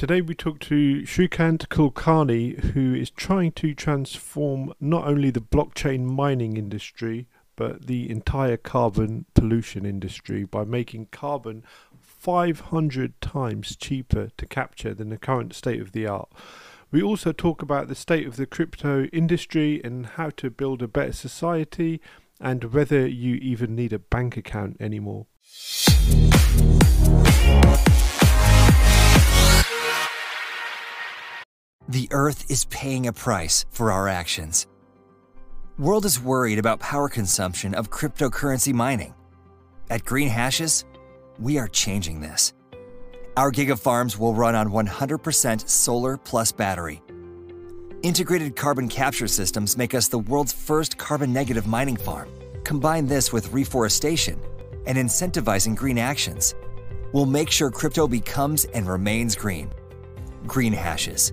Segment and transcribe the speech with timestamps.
[0.00, 6.06] Today we talk to Shreekant Kulkarni, who is trying to transform not only the blockchain
[6.06, 11.64] mining industry, but the entire carbon pollution industry by making carbon
[12.00, 16.32] 500 times cheaper to capture than the current state of the art.
[16.90, 20.88] We also talk about the state of the crypto industry and how to build a
[20.88, 22.00] better society
[22.40, 25.26] and whether you even need a bank account anymore.
[31.90, 34.68] The Earth is paying a price for our actions.
[35.76, 39.12] World is worried about power consumption of cryptocurrency mining.
[39.90, 40.84] At Green Hashes,
[41.40, 42.52] we are changing this.
[43.36, 47.02] Our gigafarms will run on 100% solar plus battery.
[48.04, 52.28] Integrated carbon capture systems make us the world's first carbon negative mining farm.
[52.62, 54.38] Combine this with reforestation
[54.86, 56.54] and incentivizing green actions.
[57.12, 59.72] We'll make sure crypto becomes and remains green.
[60.46, 61.32] Green Hashes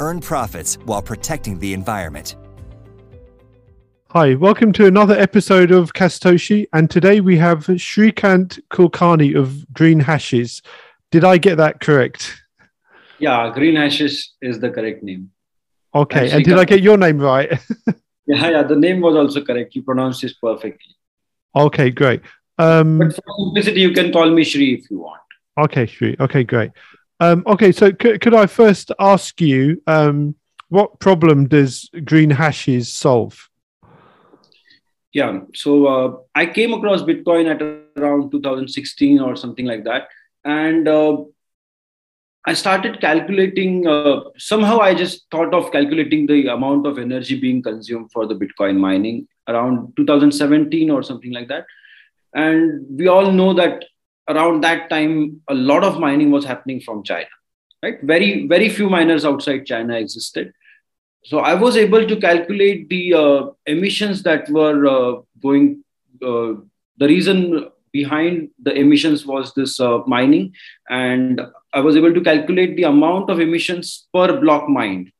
[0.00, 2.36] earn profits while protecting the environment.
[4.10, 9.98] Hi, welcome to another episode of Kastoshi, and today we have Shreekant Kulkarni of Green
[9.98, 10.62] Hashes.
[11.10, 12.40] Did I get that correct?
[13.18, 15.30] Yeah, Green Hashes is the correct name.
[15.94, 17.50] Okay, and, and did I get your name right?
[18.26, 19.74] yeah, yeah, the name was also correct.
[19.74, 20.96] You pronounced this perfectly.
[21.56, 22.20] Okay, great.
[22.58, 25.20] Um, but for simplicity, you can call me Shri if you want.
[25.58, 26.16] Okay, Shri.
[26.20, 26.70] Okay, great.
[27.20, 30.34] Um, okay, so c- could I first ask you um,
[30.68, 33.48] what problem does Green Hashes solve?
[35.12, 37.62] Yeah, so uh, I came across Bitcoin at
[37.96, 40.08] around 2016 or something like that,
[40.44, 41.18] and uh,
[42.46, 43.86] I started calculating.
[43.86, 48.34] Uh, somehow, I just thought of calculating the amount of energy being consumed for the
[48.34, 51.64] Bitcoin mining around 2017 or something like that.
[52.34, 53.84] And we all know that
[54.28, 57.28] around that time, a lot of mining was happening from China,
[57.82, 58.02] right?
[58.02, 60.52] Very, very few miners outside China existed.
[61.24, 65.82] So I was able to calculate the uh, emissions that were uh, going.
[66.22, 66.60] Uh,
[66.96, 70.52] the reason behind the emissions was this uh, mining,
[70.90, 71.40] and
[71.72, 75.10] I was able to calculate the amount of emissions per block mined.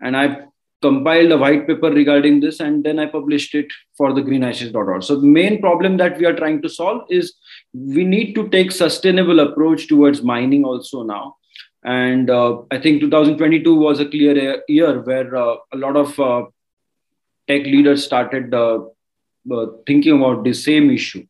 [0.00, 0.44] And I
[0.82, 3.66] compiled a white paper regarding this and then I published it
[3.96, 5.02] for the greenhashes.org.
[5.02, 7.34] So the main problem that we are trying to solve is
[7.72, 11.36] we need to take sustainable approach towards mining also now.
[11.84, 16.46] And uh, I think 2022 was a clear year where uh, a lot of uh,
[17.48, 18.80] tech leaders started uh,
[19.50, 21.26] uh, thinking about the same issue.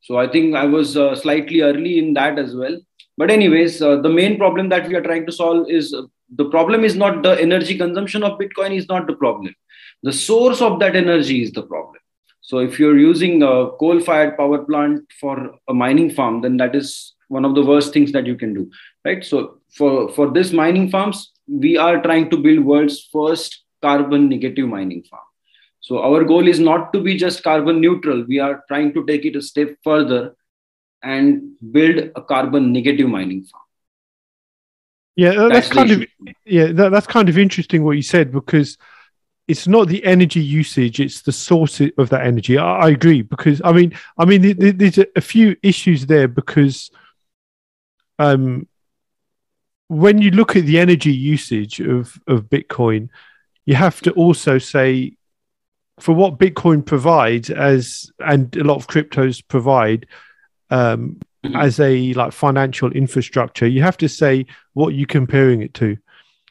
[0.00, 2.78] So I think I was uh, slightly early in that as well.
[3.16, 5.94] But anyways, the main problem that we are trying to solve is
[6.34, 9.54] the problem is not the energy consumption of bitcoin is not the problem
[10.02, 12.00] the source of that energy is the problem
[12.46, 15.34] so if you're using a coal fired power plant for
[15.68, 18.70] a mining farm then that is one of the worst things that you can do
[19.04, 19.24] right?
[19.24, 24.68] So for for this mining farms we are trying to build world's first carbon negative
[24.68, 25.28] mining farm.
[25.80, 28.24] So our goal is not to be just carbon neutral.
[28.26, 30.34] We are trying to take it a step further
[31.02, 33.62] and build a carbon negative mining farm.
[35.14, 36.04] Yeah, that's, that's kind of
[36.44, 38.76] yeah, that, that's kind of interesting what you said because
[39.48, 42.58] it's not the energy usage; it's the source of that energy.
[42.58, 46.90] I, I agree because I mean, I mean, there's a, few issues there because,
[48.18, 48.66] um,
[49.88, 53.08] when you look at the energy usage of of Bitcoin,
[53.66, 55.16] you have to also say
[56.00, 60.06] for what Bitcoin provides as and a lot of cryptos provide,
[60.70, 61.56] um, mm-hmm.
[61.56, 65.96] as a like financial infrastructure, you have to say what you're comparing it to.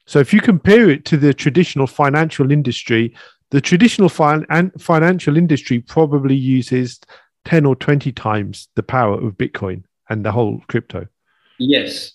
[0.07, 3.15] So if you compare it to the traditional financial industry,
[3.51, 6.99] the traditional fin- financial industry probably uses
[7.45, 11.07] 10 or 20 times the power of Bitcoin and the whole crypto.
[11.59, 12.13] Yes.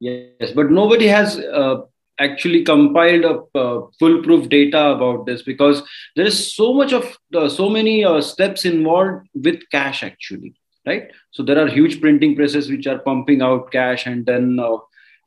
[0.00, 0.52] Yes.
[0.54, 1.82] But nobody has uh,
[2.20, 5.82] actually compiled a uh, foolproof data about this because
[6.16, 7.16] there is so much of
[7.50, 10.54] so many uh, steps involved with cash actually
[10.86, 14.76] right so there are huge printing presses which are pumping out cash and then uh,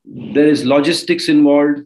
[0.06, 1.82] there is logistics involved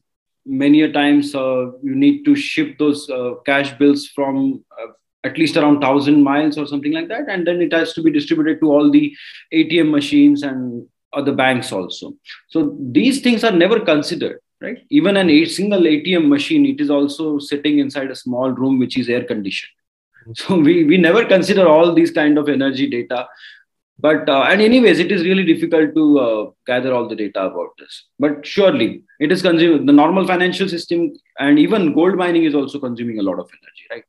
[0.47, 4.87] many a times uh, you need to ship those uh, cash bills from uh,
[5.23, 8.11] at least around 1000 miles or something like that and then it has to be
[8.11, 9.15] distributed to all the
[9.53, 12.13] atm machines and other banks also.
[12.49, 14.79] So these things are never considered right?
[14.89, 18.97] Even an a single atm machine it is also sitting inside a small room which
[18.97, 19.71] is air conditioned.
[20.35, 23.27] So we, we never consider all these kind of energy data
[23.99, 27.69] but uh, and anyways it is really difficult to uh, gather all the data about
[27.79, 28.05] this.
[28.19, 32.79] But surely it is consuming the normal financial system and even gold mining is also
[32.79, 34.03] consuming a lot of energy right?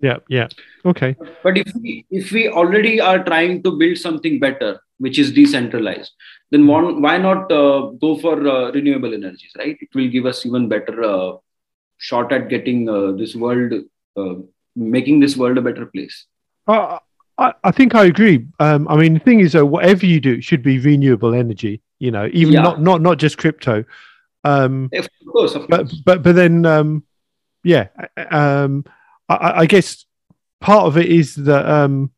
[0.00, 0.48] Yeah yeah.
[0.84, 1.16] Okay.
[1.42, 6.12] But if we if we already are trying to build something better which is decentralized
[6.50, 9.76] then one, why not uh, go for uh, renewable energies right?
[9.80, 11.32] It will give us even better uh,
[11.98, 13.72] shot at getting uh, this world
[14.16, 14.34] uh,
[14.76, 16.26] making this world a better place
[17.38, 18.46] I, I think I agree.
[18.58, 21.80] Um, I mean, the thing is, though, whatever you do, it should be renewable energy.
[21.98, 22.62] You know, even yeah.
[22.62, 23.84] not not not just crypto.
[24.44, 25.68] Um, of course, of course.
[25.68, 27.04] But but but then, um,
[27.62, 27.88] yeah.
[28.30, 28.84] Um,
[29.28, 30.04] I, I guess
[30.60, 32.10] part of it is that um,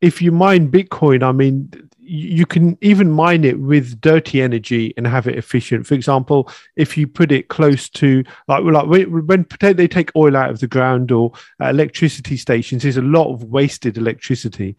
[0.00, 5.06] if you mine Bitcoin, I mean, you can even mine it with dirty energy and
[5.06, 5.86] have it efficient.
[5.86, 10.50] For example, if you put it close to like like when they take oil out
[10.50, 14.76] of the ground or electricity stations, there's a lot of wasted electricity,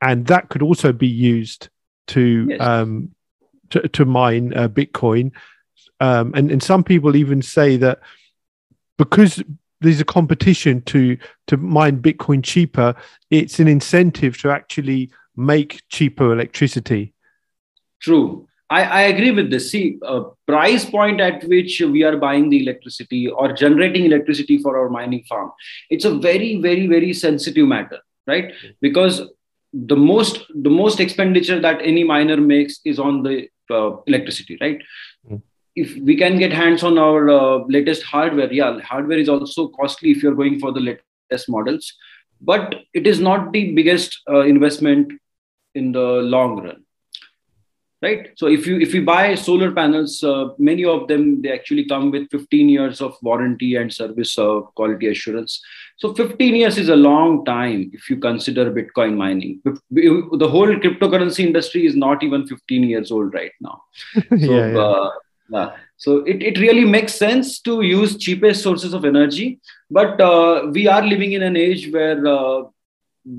[0.00, 1.70] and that could also be used
[2.08, 2.60] to yes.
[2.60, 3.10] um,
[3.70, 5.32] to, to, mine uh, Bitcoin.
[5.98, 7.98] Um, and and some people even say that
[8.96, 9.42] because
[9.80, 11.18] there's a competition to
[11.48, 12.94] to mine Bitcoin cheaper,
[13.30, 17.14] it's an incentive to actually make cheaper electricity.
[18.00, 18.48] True.
[18.70, 19.70] I, I agree with this.
[19.70, 24.78] See, a price point at which we are buying the electricity or generating electricity for
[24.78, 25.52] our mining farm,
[25.90, 28.52] it's a very, very, very sensitive matter, right?
[28.80, 29.22] Because
[29.74, 34.80] the most the most expenditure that any miner makes is on the uh, electricity, right?
[35.30, 35.42] Mm.
[35.74, 40.12] If we can get hands on our uh, latest hardware, yeah, hardware is also costly
[40.12, 41.92] if you're going for the latest models,
[42.40, 45.12] but it is not the biggest uh, investment
[45.74, 46.84] in the long run
[48.04, 51.84] right so if you if you buy solar panels uh, many of them they actually
[51.92, 55.60] come with 15 years of warranty and service uh, quality assurance
[56.02, 59.54] so 15 years is a long time if you consider bitcoin mining
[60.42, 63.76] the whole cryptocurrency industry is not even 15 years old right now
[64.14, 64.86] so yeah, yeah.
[64.86, 65.10] Uh,
[65.56, 65.70] yeah.
[66.04, 69.48] so it, it really makes sense to use cheapest sources of energy
[69.98, 72.62] but uh, we are living in an age where uh,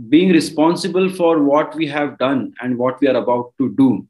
[0.09, 4.07] being responsible for what we have done and what we are about to do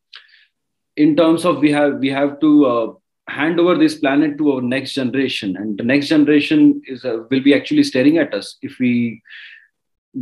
[0.96, 2.94] in terms of we have we have to uh,
[3.28, 7.42] hand over this planet to our next generation and the next generation is uh, will
[7.42, 9.22] be actually staring at us if we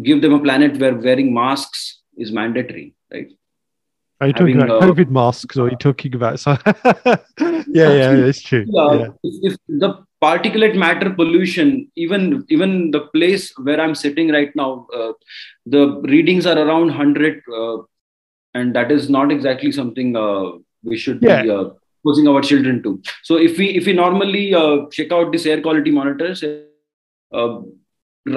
[0.02, 3.32] give them a planet where wearing masks is mandatory right
[4.24, 6.40] are you talking about COVID masks or are you talking about?
[6.40, 8.64] So yeah, yeah, it's true.
[8.68, 9.08] Yeah.
[9.22, 14.72] If, if the particulate matter pollution even even the place where i'm sitting right now
[15.00, 15.12] uh,
[15.66, 15.84] the
[16.14, 17.78] readings are around 100 uh,
[18.54, 20.52] and that is not exactly something uh,
[20.84, 21.42] we should yeah.
[21.42, 21.66] be uh,
[22.06, 22.92] posing our children to
[23.24, 27.60] so if we if we normally uh, check out this air quality monitors uh,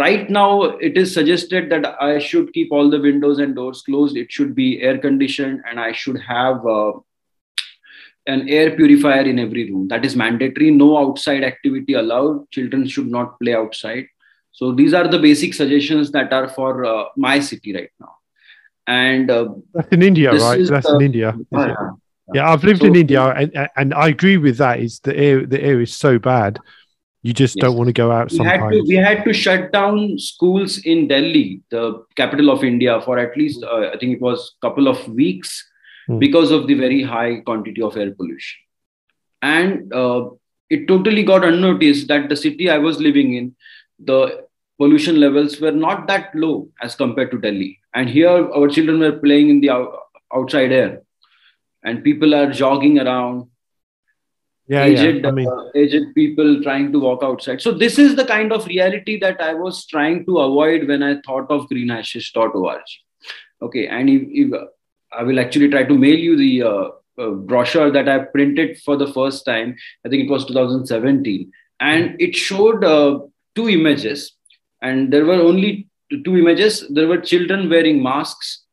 [0.05, 4.17] right now it is suggested that i should keep all the windows and doors closed
[4.17, 6.65] it should be air conditioned and i should have
[8.26, 9.88] an air purifier in every room.
[9.88, 10.70] That is mandatory.
[10.70, 12.50] No outside activity allowed.
[12.50, 14.06] Children should not play outside.
[14.52, 18.17] So these are the basic suggestions that are for uh, my city right now.
[18.87, 20.67] And uh, that's in India, right?
[20.67, 21.34] That's in India.
[21.50, 21.90] Yeah, yeah.
[22.34, 24.78] yeah, I've lived so, in India, and and I agree with that.
[24.78, 26.61] Is the air the air is so bad,
[27.23, 27.62] you just yes.
[27.62, 28.31] don't want to go out.
[28.31, 32.62] We sometimes had, to, we had to shut down schools in Delhi, the capital of
[32.62, 35.67] India, for at least uh, I think it was a couple of weeks
[36.08, 36.19] mm.
[36.19, 38.58] because of the very high quantity of air pollution.
[39.43, 40.31] And uh,
[40.70, 43.55] it totally got unnoticed that the city I was living in,
[43.99, 44.47] the
[44.79, 47.79] pollution levels were not that low as compared to Delhi.
[47.94, 49.70] And here our children were playing in the
[50.35, 51.03] outside air,
[51.82, 53.49] and people are jogging around.
[54.69, 55.29] Yeah, aged, yeah.
[55.29, 57.62] I mean, uh, aged people trying to walk outside.
[57.62, 61.21] So this is the kind of reality that I was trying to avoid when I
[61.25, 62.80] thought of greenhashes.org.
[63.62, 64.69] Okay, and if, if
[65.12, 68.96] I will actually try to mail you the uh, uh, brochure that I printed for
[68.96, 69.76] the first time.
[70.04, 73.20] I think it was 2017, and it showed uh,
[73.54, 74.32] two images,
[74.82, 75.88] and there were only
[76.25, 76.86] two images.
[76.90, 78.64] There were children wearing masks,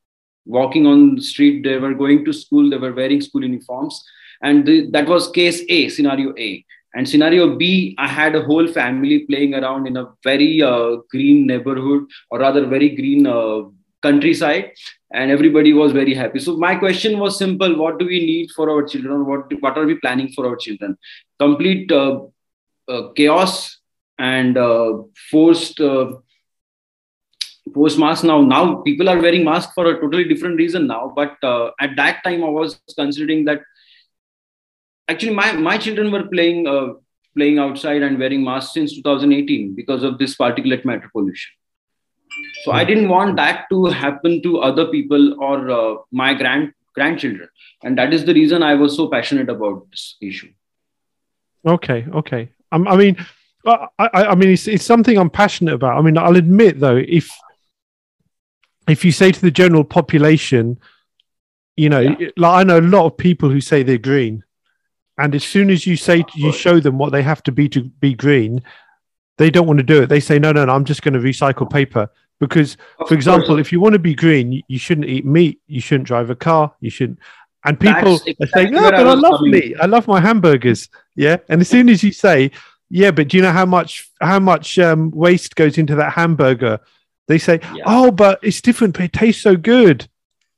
[0.46, 1.64] walking on the street.
[1.64, 2.70] They were going to school.
[2.70, 4.04] They were wearing school uniforms,
[4.42, 6.66] and the, that was case A, scenario A.
[6.96, 11.48] And scenario B, I had a whole family playing around in a very uh, green
[11.48, 13.64] neighborhood, or rather, very green uh,
[14.04, 14.72] countryside
[15.14, 16.40] and everybody was very happy.
[16.40, 17.76] So my question was simple.
[17.78, 19.26] What do we need for our children?
[19.26, 20.98] What what are we planning for our children?
[21.40, 22.22] Complete uh,
[22.88, 23.80] uh, chaos
[24.20, 26.14] and uh, forced uh,
[27.74, 28.24] forced mask.
[28.24, 31.96] Now now people are wearing masks for a totally different reason now but uh, at
[31.96, 33.62] that time i was considering that
[35.08, 36.88] actually my my children were playing uh,
[37.36, 41.52] playing outside and wearing masks since 2018 because of this particulate matter pollution
[42.64, 47.50] so I didn't want that to happen to other people or uh, my grand grandchildren,
[47.84, 50.52] and that is the reason I was so passionate about this issue.
[51.66, 52.50] Okay, okay.
[52.72, 53.18] Um, I mean,
[53.66, 55.98] I, I mean, it's, it's something I'm passionate about.
[55.98, 57.30] I mean, I'll admit though, if
[58.88, 60.80] if you say to the general population,
[61.76, 62.30] You know, yeah.
[62.38, 64.44] like I know a lot of people who say they're green,
[65.18, 67.90] and as soon as you say you show them what they have to be to
[68.00, 68.62] be green,
[69.38, 70.10] they don't want to do it.
[70.10, 72.10] They say, no, no, no, I'm just going to recycle paper.
[72.48, 73.62] Because, of for example, course.
[73.62, 76.74] if you want to be green, you, shouldn't eat meat, you shouldn't drive a car,
[76.80, 77.20] you shouldn't.
[77.66, 79.52] And people exactly are saying, no, but I, I love coming.
[79.52, 80.90] meat, I love my hamburgers.
[81.16, 81.38] Yeah.
[81.50, 82.52] And as soon as you say,
[82.90, 86.80] yeah, but do you know how much how much um, waste goes into that hamburger?
[87.28, 87.84] They say, yeah.
[87.86, 90.08] oh, but it's different, but it tastes so good.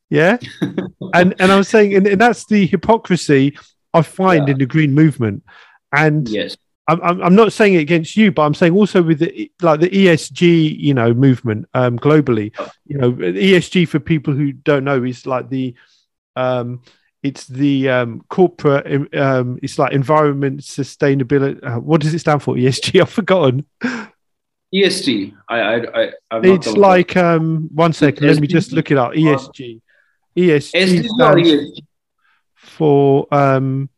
[0.10, 0.38] Yeah.
[1.13, 3.58] and and I was saying, and, and that's the hypocrisy
[3.94, 4.54] I find yeah.
[4.54, 5.44] in the green movement.
[5.92, 6.58] And yes.
[6.88, 9.89] I'm, I'm not saying it against you, but I'm saying also with the like the
[9.89, 12.54] ESG, you know, movement um, globally.
[12.86, 15.74] You know, ESG for people who don't know is like the
[16.36, 16.84] um,
[17.24, 19.15] it's the um, corporate.
[19.15, 21.63] Um, it's like environment sustainability.
[21.63, 22.54] Uh, what does it stand for?
[22.54, 23.01] ESG.
[23.01, 23.65] I've forgotten.
[24.74, 25.34] ESG.
[25.50, 25.60] I.
[25.60, 26.12] I.
[26.30, 27.68] I it's like um.
[27.74, 28.27] One second.
[28.27, 29.13] Let me just look it up.
[29.13, 29.82] ESG.
[30.38, 31.82] ESG stands
[32.56, 33.89] for um.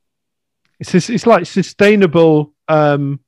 [0.80, 3.20] It's it's like sustainable um.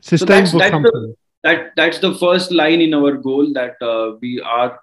[0.00, 0.82] Sustainable so that's, that's.
[0.82, 4.78] The, that that's the first line in our goal that uh, we are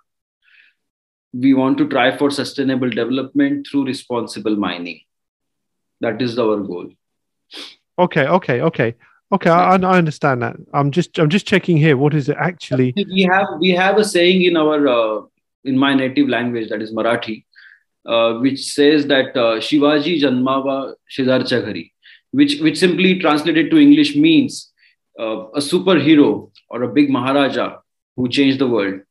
[1.33, 5.01] we want to try for sustainable development through responsible mining.
[6.01, 6.89] That is our goal.
[7.99, 8.95] Okay, okay, okay,
[9.31, 9.49] okay.
[9.49, 10.55] I, I understand that.
[10.73, 11.97] I'm just I'm just checking here.
[11.97, 12.93] What is it actually?
[12.95, 15.21] We have we have a saying in our uh,
[15.63, 17.43] in my native language that is Marathi,
[18.05, 21.91] uh, which says that uh, Shivaji Janmava Shizarcha Ghari,
[22.39, 24.61] which which simply translated to English means
[25.19, 26.29] uh, a superhero
[26.69, 27.67] or a big Maharaja
[28.15, 29.01] who changed the world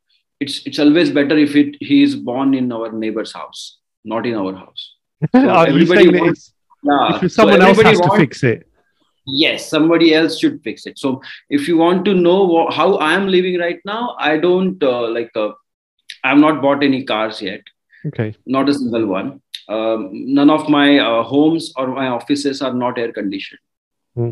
[0.40, 4.34] it's it's always better if it he is born in our neighbor's house, not in
[4.34, 4.90] our house.
[5.32, 6.52] So everybody wants,
[6.82, 8.68] yeah, someone so else has wants, to fix it.
[9.26, 10.98] Yes, somebody else should fix it.
[10.98, 14.82] So if you want to know what, how I am living right now, I don't
[14.82, 15.30] uh, like.
[15.34, 15.52] Uh,
[16.22, 17.62] I've not bought any cars yet.
[18.06, 18.34] Okay.
[18.46, 19.40] Not a single one.
[19.68, 23.60] Um, none of my uh, homes or my offices are not air conditioned.
[24.14, 24.30] Hmm.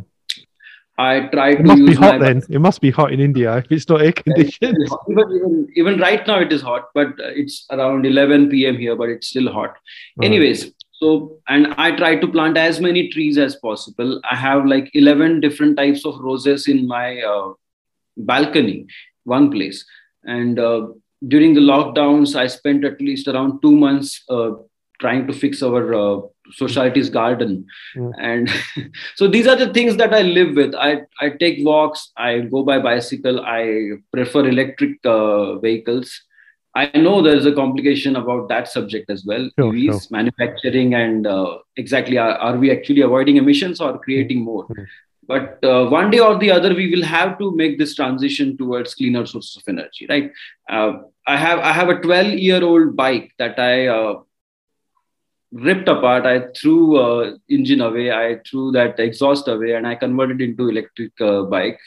[0.99, 2.43] I try it to must be hot then.
[2.49, 4.77] It must be hot in India if it's not air conditioned.
[5.09, 8.77] Even, even, even right now it is hot, but it's around 11 p.m.
[8.77, 9.75] here, but it's still hot.
[10.23, 14.21] Anyways, so and I try to plant as many trees as possible.
[14.31, 17.55] I have like 11 different types of roses in my uh,
[18.17, 18.87] balcony,
[19.25, 19.85] one place.
[20.25, 20.89] And uh,
[21.27, 24.53] during the lockdowns, I spent at least around two months uh,
[25.03, 27.65] trying to fix our uh, society's garden
[27.97, 28.13] mm.
[28.19, 28.51] and
[29.17, 30.91] so these are the things that i live with i
[31.21, 33.63] i take walks i go by bicycle i
[34.13, 36.13] prefer electric uh, vehicles
[36.75, 40.01] i know there's a complication about that subject as well sure, EVs, sure.
[40.11, 44.45] manufacturing and uh, exactly are, are, we actually avoiding emissions or creating mm.
[44.51, 44.87] more mm.
[45.29, 48.95] but uh, one day or the other we will have to make this transition towards
[48.95, 50.31] cleaner sources of energy right
[50.71, 50.93] uh,
[51.27, 54.15] i have i have a 12 year old bike that i uh,
[55.53, 56.27] ripped apart.
[56.27, 58.11] I threw uh, engine away.
[58.11, 61.79] I threw that exhaust away, and I converted into electric uh, bike.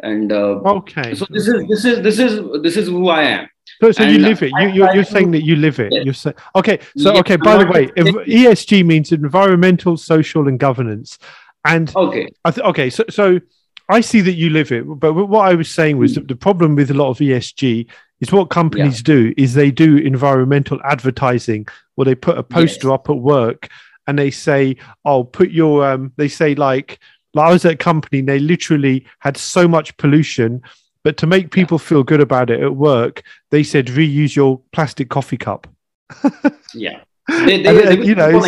[0.00, 3.48] And uh, okay, so this is this is this is this is who I am.
[3.80, 4.52] So, so you live it.
[4.58, 5.92] You, you're, you're saying that you live it.
[5.92, 6.04] Yes.
[6.04, 6.78] You're saying okay.
[6.96, 7.36] So okay.
[7.36, 11.18] By the way, ESG means environmental, social, and governance.
[11.64, 12.90] And okay, th- okay.
[12.90, 13.40] So so
[13.88, 14.84] I see that you live it.
[14.84, 17.86] But what I was saying was that the problem with a lot of ESG
[18.22, 19.14] is what companies yeah.
[19.14, 22.94] do is they do environmental advertising where they put a poster yes.
[22.94, 23.68] up at work
[24.06, 27.00] and they say, "Oh, put your," um, they say like,
[27.34, 30.62] like I was at a company, and they literally had so much pollution,
[31.02, 31.86] but to make people yeah.
[31.86, 35.66] feel good about it at work, they said reuse your plastic coffee cup.
[36.74, 38.40] yeah, they, they, they, you know,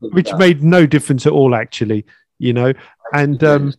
[0.00, 2.06] which made no difference at all, actually.
[2.38, 2.72] You know,
[3.12, 3.74] and um,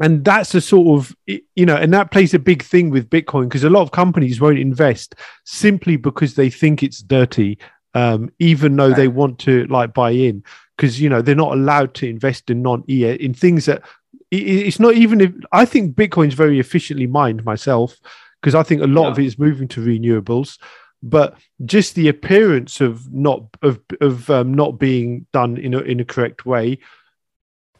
[0.00, 3.44] and that's a sort of you know and that plays a big thing with bitcoin
[3.44, 7.58] because a lot of companies won't invest simply because they think it's dirty
[7.94, 8.96] um, even though right.
[8.96, 10.44] they want to like buy in
[10.76, 13.82] because you know they're not allowed to invest in non in things that
[14.30, 17.96] it's not even if i think bitcoin's very efficiently mined myself
[18.40, 19.10] because i think a lot yeah.
[19.10, 20.58] of it is moving to renewables
[21.02, 26.00] but just the appearance of not of of um, not being done in a in
[26.00, 26.78] a correct way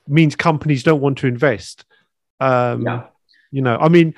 [0.09, 1.85] means companies don't want to invest
[2.41, 3.07] um, yeah.
[3.51, 4.15] You know, I mean,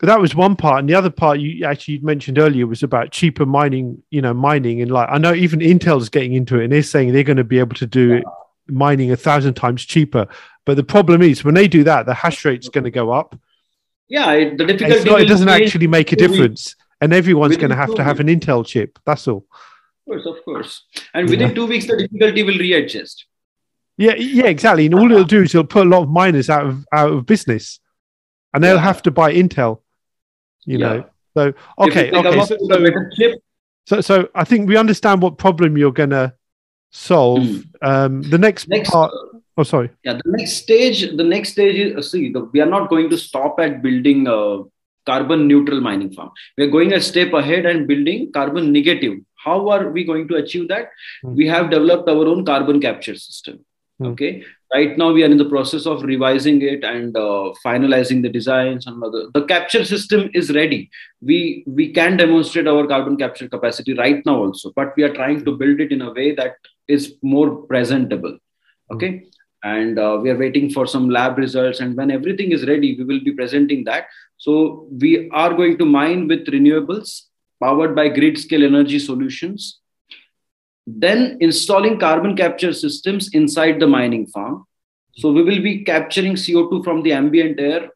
[0.00, 3.46] that was one part, and the other part you actually mentioned earlier was about cheaper
[3.46, 4.02] mining.
[4.10, 7.12] You know, mining and like I know even Intel's getting into it, and they're saying
[7.12, 8.20] they're going to be able to do yeah.
[8.66, 10.28] mining a thousand times cheaper.
[10.64, 13.38] But the problem is when they do that, the hash rate's going to go up.
[14.08, 15.10] Yeah, the difficulty.
[15.10, 18.28] Not, it doesn't actually make a difference, and everyone's going to have to have an
[18.28, 18.98] Intel chip.
[19.04, 19.46] That's all.
[20.06, 20.82] Of course, of course.
[21.14, 21.54] And within yeah.
[21.54, 23.26] two weeks, the difficulty will readjust.
[23.98, 24.86] Yeah, yeah, exactly.
[24.86, 27.26] And all it'll do is it'll put a lot of miners out of out of
[27.26, 27.80] business,
[28.52, 28.82] and they'll yeah.
[28.82, 29.80] have to buy Intel.
[30.64, 30.86] You yeah.
[30.86, 32.44] know, so okay, okay.
[32.44, 32.56] So,
[33.86, 36.34] so, So, I think we understand what problem you're going to
[36.90, 37.44] solve.
[37.44, 37.64] Mm.
[37.82, 39.12] Um, the next, next part.
[39.56, 39.90] Oh, sorry.
[40.02, 41.16] Yeah, the next stage.
[41.16, 42.32] The next stage is uh, see.
[42.32, 44.64] The, we are not going to stop at building a
[45.06, 46.30] carbon neutral mining farm.
[46.58, 49.20] We are going a step ahead and building carbon negative.
[49.36, 50.90] How are we going to achieve that?
[51.24, 51.36] Mm.
[51.36, 53.64] We have developed our own carbon capture system.
[54.00, 54.12] Mm.
[54.12, 58.28] Okay, right now we are in the process of revising it and uh, finalizing the
[58.28, 59.30] designs and other.
[59.32, 64.36] the capture system is ready we we can demonstrate our carbon capture capacity right now
[64.36, 66.54] also but we are trying to build it in a way that
[66.88, 68.36] is more presentable
[68.90, 69.24] okay mm.
[69.62, 73.04] and uh, we are waiting for some lab results and when everything is ready we
[73.04, 77.22] will be presenting that so we are going to mine with renewables
[77.62, 79.80] powered by grid scale energy solutions
[80.86, 84.64] then installing carbon capture systems inside the mining farm.
[85.16, 87.88] So we will be capturing CO2 from the ambient air,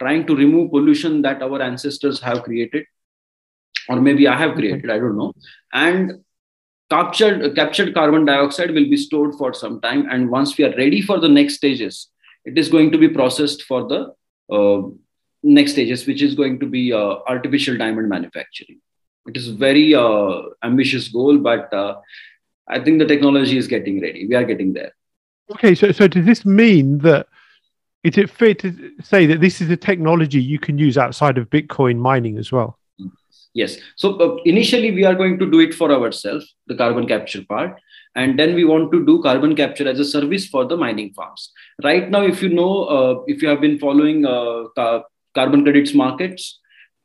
[0.00, 2.86] trying to remove pollution that our ancestors have created,
[3.88, 5.32] or maybe I have created, I don't know.
[5.72, 6.24] And
[6.88, 10.08] captured, captured carbon dioxide will be stored for some time.
[10.08, 12.08] And once we are ready for the next stages,
[12.44, 14.14] it is going to be processed for the
[14.54, 14.88] uh,
[15.42, 18.80] next stages, which is going to be uh, artificial diamond manufacturing.
[19.26, 21.96] It is a very uh, ambitious goal, but uh,
[22.68, 24.26] I think the technology is getting ready.
[24.26, 24.92] We are getting there.
[25.50, 27.26] Okay, so so does this mean that
[28.04, 31.50] is it fair to say that this is a technology you can use outside of
[31.50, 32.78] Bitcoin mining as well?
[33.54, 33.76] Yes.
[33.96, 37.80] So uh, initially we are going to do it for ourselves, the carbon capture part,
[38.14, 41.50] and then we want to do carbon capture as a service for the mining farms.
[41.82, 44.64] Right now, if you know, uh, if you have been following uh,
[45.34, 46.60] carbon credits markets,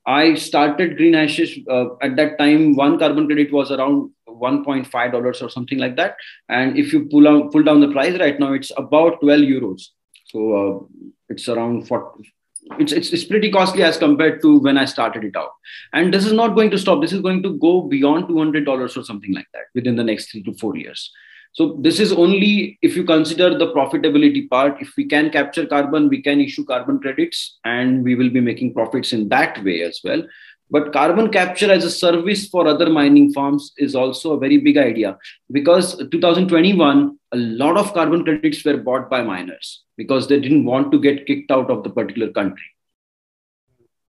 [0.05, 2.75] I started Green Hashes uh, at that time.
[2.75, 6.15] One carbon credit was around 1.5 dollars or something like that.
[6.49, 9.81] And if you pull out pull down the price right now it's about 12 euros.
[10.27, 12.33] So uh, it's around 40
[12.79, 15.51] it's, it's, it's pretty costly as compared to when i started it out.
[15.91, 17.01] And this is not going to stop.
[17.01, 20.31] This is going to go beyond 200 dollars or something like that within the next
[20.31, 21.11] 3 to 4 years.
[21.53, 24.81] So this is only if you consider the profitability part.
[24.81, 28.73] If we can capture carbon we can issue carbon credits and we will be making
[28.73, 30.23] profits in that way as well
[30.69, 34.77] but carbon capture as a service for other mining farms is also a very big
[34.77, 35.17] idea
[35.51, 40.91] because 2021, a lot of carbon credits were bought by miners because they didn't want
[40.91, 42.65] to get kicked out of the particular country.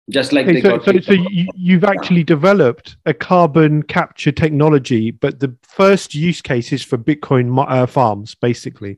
[0.10, 5.40] Just like okay, so, so, so you, have actually developed a carbon capture technology, but
[5.40, 8.98] the first use case is for Bitcoin uh, farms, basically.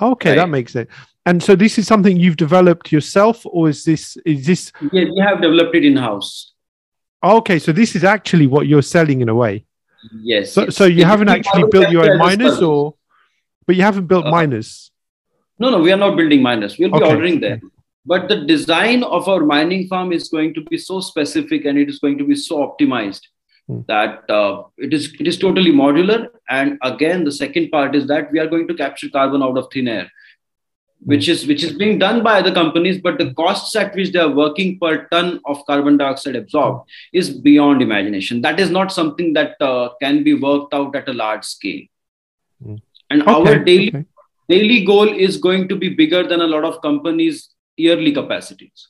[0.00, 0.36] Okay, right.
[0.36, 0.90] that makes sense.
[1.26, 4.72] And so this is something you've developed yourself, or is this is this?
[4.92, 6.52] Yeah, we have developed it in house.
[7.26, 9.64] Okay, so this is actually what you're selling in a way.
[10.20, 10.52] Yes.
[10.52, 12.94] So, so you haven't actually built your own miners, or
[13.66, 14.90] but you haven't built uh, miners.
[15.58, 16.78] No, no, we are not building miners.
[16.78, 17.08] We'll be okay.
[17.08, 17.72] ordering them.
[18.04, 21.88] But the design of our mining farm is going to be so specific and it
[21.88, 23.22] is going to be so optimized
[23.66, 23.80] hmm.
[23.88, 26.28] that uh, it is it is totally modular.
[26.48, 29.66] And again, the second part is that we are going to capture carbon out of
[29.72, 30.08] thin air
[31.00, 34.18] which is which is being done by other companies but the costs at which they
[34.18, 39.32] are working per ton of carbon dioxide absorbed is beyond imagination that is not something
[39.32, 41.84] that uh, can be worked out at a large scale
[42.62, 42.76] hmm.
[43.10, 43.32] and okay.
[43.32, 44.04] our daily okay.
[44.48, 48.88] daily goal is going to be bigger than a lot of companies yearly capacities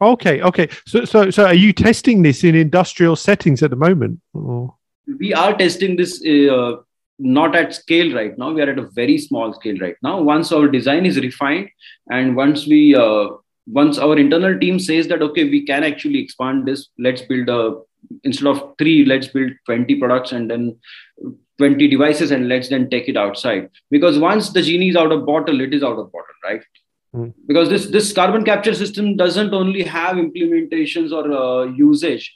[0.00, 4.20] okay okay so so so are you testing this in industrial settings at the moment
[4.34, 4.74] or?
[5.18, 6.76] we are testing this uh,
[7.18, 8.52] not at scale right now.
[8.52, 10.20] We are at a very small scale right now.
[10.20, 11.68] Once our design is refined
[12.10, 13.28] and once we uh,
[13.66, 17.80] once our internal team says that okay we can actually expand this let's build a
[18.22, 20.78] instead of 3 let's build 20 products and then
[21.58, 23.70] 20 devices and let's then take it outside.
[23.90, 26.62] Because once the genie is out of bottle it is out of bottle right?
[27.14, 27.32] Mm.
[27.46, 32.34] because this this carbon capture system doesn't only have implementations or uh, usage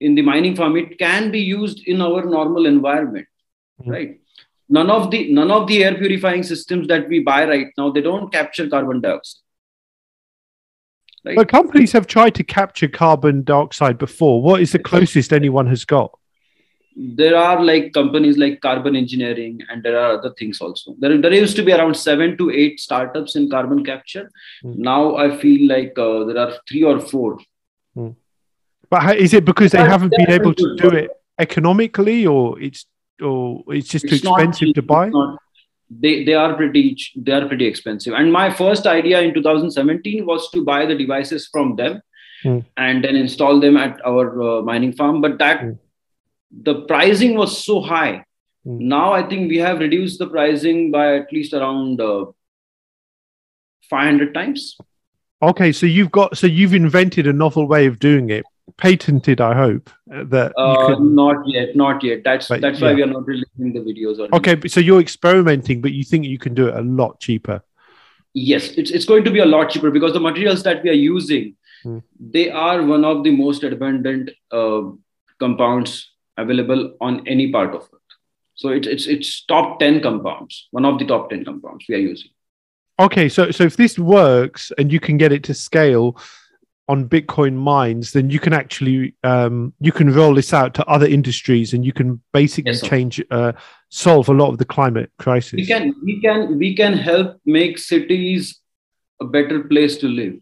[0.00, 0.76] in the mining farm.
[0.76, 3.26] It can be used in our normal environment
[3.80, 3.92] mm.
[3.92, 4.20] right
[4.68, 8.00] none of the none of the air purifying systems that we buy right now they
[8.00, 9.42] don't capture carbon dioxide
[11.24, 11.36] right?
[11.36, 15.84] but companies have tried to capture carbon dioxide before what is the closest anyone has
[15.84, 16.16] got
[16.96, 21.32] there are like companies like carbon engineering and there are other things also there, there
[21.32, 24.30] used to be around seven to eight startups in carbon capture
[24.64, 24.76] mm.
[24.76, 27.38] now i feel like uh, there are three or four
[27.96, 28.14] mm.
[28.88, 32.86] but is it because they haven't been able to do it economically or it's
[33.20, 35.10] or it's just it's too expensive to buy?
[35.90, 38.14] they they are pretty they are pretty expensive.
[38.14, 42.00] And my first idea in 2017 was to buy the devices from them
[42.44, 42.64] mm.
[42.76, 45.20] and then install them at our uh, mining farm.
[45.20, 45.78] But that mm.
[46.62, 48.24] the pricing was so high.
[48.66, 48.80] Mm.
[48.80, 52.26] Now I think we have reduced the pricing by at least around uh,
[53.88, 54.76] 500 times.
[55.42, 58.44] Okay, so you've got so you've invented a novel way of doing it
[58.76, 59.40] patented?
[59.40, 62.22] I hope that uh, not yet, not yet.
[62.24, 64.18] That's but, that's why we are not releasing the videos.
[64.32, 67.62] Okay, so you're experimenting, but you think you can do it a lot cheaper.
[68.32, 71.00] Yes, it's it's going to be a lot cheaper because the materials that we are
[71.04, 72.02] using, mm.
[72.18, 74.82] they are one of the most abundant uh,
[75.38, 78.00] compounds available on any part of Earth.
[78.54, 81.98] So it's it's it's top ten compounds, one of the top ten compounds we are
[81.98, 82.30] using.
[83.00, 86.20] Okay, so so if this works and you can get it to scale,
[86.90, 91.06] on Bitcoin mines, then you can actually um, you can roll this out to other
[91.06, 93.52] industries, and you can basically yes, change uh,
[93.90, 95.52] solve a lot of the climate crisis.
[95.52, 98.58] We can we can we can help make cities
[99.20, 100.34] a better place to live.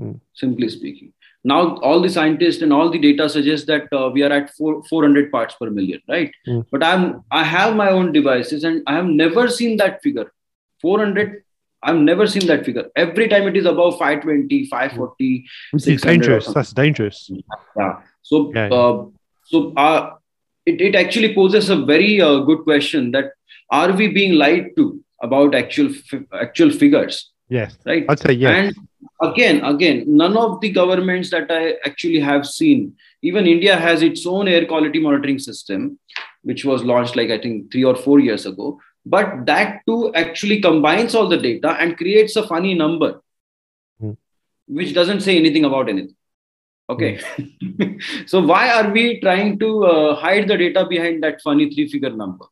[0.00, 0.20] Mm.
[0.32, 1.12] Simply speaking,
[1.44, 4.82] now all the scientists and all the data suggest that uh, we are at four,
[4.84, 6.32] 400 parts per million, right?
[6.48, 6.64] Mm.
[6.72, 10.32] But I'm I have my own devices, and I have never seen that figure.
[10.80, 11.44] 400
[11.82, 12.86] I've never seen that figure.
[12.94, 15.46] Every time it is above 520, 540.
[15.72, 16.46] It's dangerous.
[16.46, 17.30] That's dangerous.
[17.76, 18.00] Yeah.
[18.22, 18.68] So, yeah.
[18.68, 19.06] Uh,
[19.44, 20.14] so uh,
[20.66, 23.32] it, it actually poses a very uh, good question that
[23.70, 25.90] are we being lied to about actual
[26.32, 27.30] actual figures?
[27.48, 27.76] Yes.
[27.84, 28.04] Right.
[28.08, 28.50] I'd say yes.
[28.56, 28.88] And
[29.22, 34.26] again, again, none of the governments that I actually have seen, even India has its
[34.26, 35.98] own air quality monitoring system,
[36.42, 40.60] which was launched like I think three or four years ago but that too actually
[40.60, 43.20] combines all the data and creates a funny number
[44.02, 44.16] mm.
[44.66, 46.16] which doesn't say anything about anything.
[46.88, 47.20] Okay.
[47.38, 48.02] Mm.
[48.26, 52.10] so why are we trying to uh, hide the data behind that funny three figure
[52.10, 52.46] number?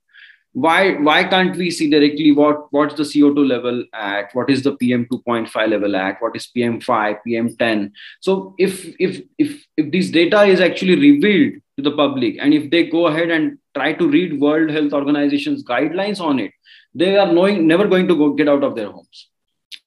[0.53, 4.31] Why why can't we see directly what what's the co2 level at?
[4.33, 6.23] What is the pm 2.5 level at?
[6.23, 11.83] What is pm5 pm10 so if if if if this data is actually revealed to
[11.89, 16.21] the public and if they go ahead and try to read world health organization's guidelines
[16.21, 16.53] on it
[16.95, 19.29] they are knowing never going to go get out of their homes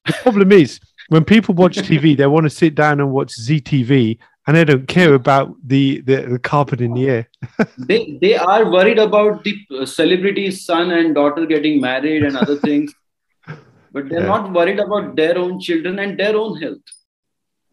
[0.06, 3.60] the problem is when people watch tv they want to sit down and watch Zee
[3.60, 7.28] TV and they don't care about the, the, the carbon in the air.
[7.78, 12.56] they, they are worried about the uh, celebrity's son and daughter getting married and other
[12.56, 12.92] things,
[13.92, 14.26] but they're yeah.
[14.26, 16.80] not worried about their own children and their own health.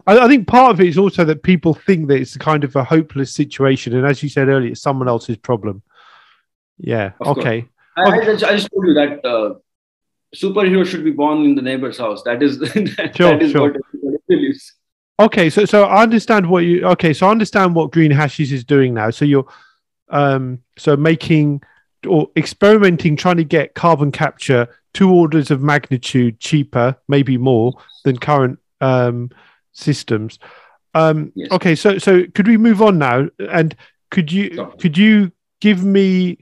[0.07, 2.75] I, I, think part of it is also that people think that it's kind of
[2.75, 3.95] a hopeless situation.
[3.95, 5.81] And as you said earlier, it's someone else's problem.
[6.77, 7.11] Yeah.
[7.21, 7.67] Of okay.
[7.97, 9.55] I, I, just, I, just, told you that uh,
[10.35, 12.23] superhero should be born in the neighbor's house.
[12.23, 13.71] That is, that, sure, that is sure.
[13.71, 14.73] what believes.
[15.19, 16.85] Okay, so so I understand what you.
[16.85, 19.09] Okay, so I understand what Green Hashes is doing now.
[19.09, 19.45] So you're,
[20.07, 21.61] um, so making
[22.07, 27.73] or experimenting, trying to get carbon capture two orders of magnitude cheaper, maybe more
[28.05, 29.29] than current um,
[29.79, 30.39] systems.
[30.93, 31.51] Um, yes.
[31.51, 33.27] Okay, so so could we move on now?
[33.39, 33.75] And
[34.11, 36.39] could you could you give me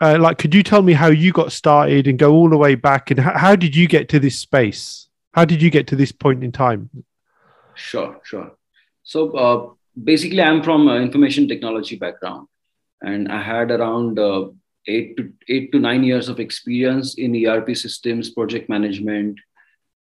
[0.00, 2.74] uh, like could you tell me how you got started and go all the way
[2.74, 5.08] back and how, how did you get to this space?
[5.32, 6.90] How did you get to this point in time?
[7.74, 8.52] Sure, sure.
[9.02, 9.70] So uh,
[10.02, 12.48] basically, I'm from uh, information technology background,
[13.02, 14.48] and I had around uh,
[14.86, 19.38] eight to eight to nine years of experience in ERP systems, project management,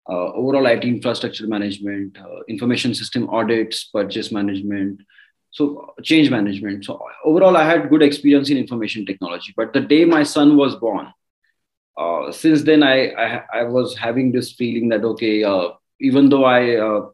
[0.08, 5.00] uh, overall IT infrastructure management, uh, information system audits, purchase management,
[5.50, 6.84] so change management.
[6.84, 9.54] So overall, I had good experience in information technology.
[9.56, 11.12] But the day my son was born,
[11.96, 15.44] uh, since then I, I, I was having this feeling that okay,
[15.98, 17.10] even though I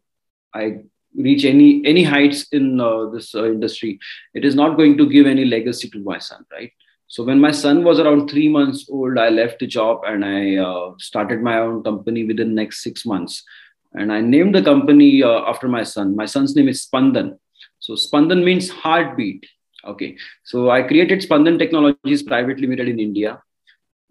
[0.55, 0.83] I
[1.15, 3.99] reach any any heights in uh, this uh, industry,
[4.35, 6.73] it is not going to give any legacy to my son, right?
[7.13, 10.57] So when my son was around three months old, I left the job and I
[10.57, 13.45] uh, started my own company within next six months.
[13.93, 16.17] And I named the company uh, after my son.
[16.17, 17.39] My son's name is Spandan.
[17.81, 19.45] So Spandan means heartbeat.
[19.85, 20.17] Okay.
[20.45, 23.43] So I created Spandan Technologies Private Limited in India.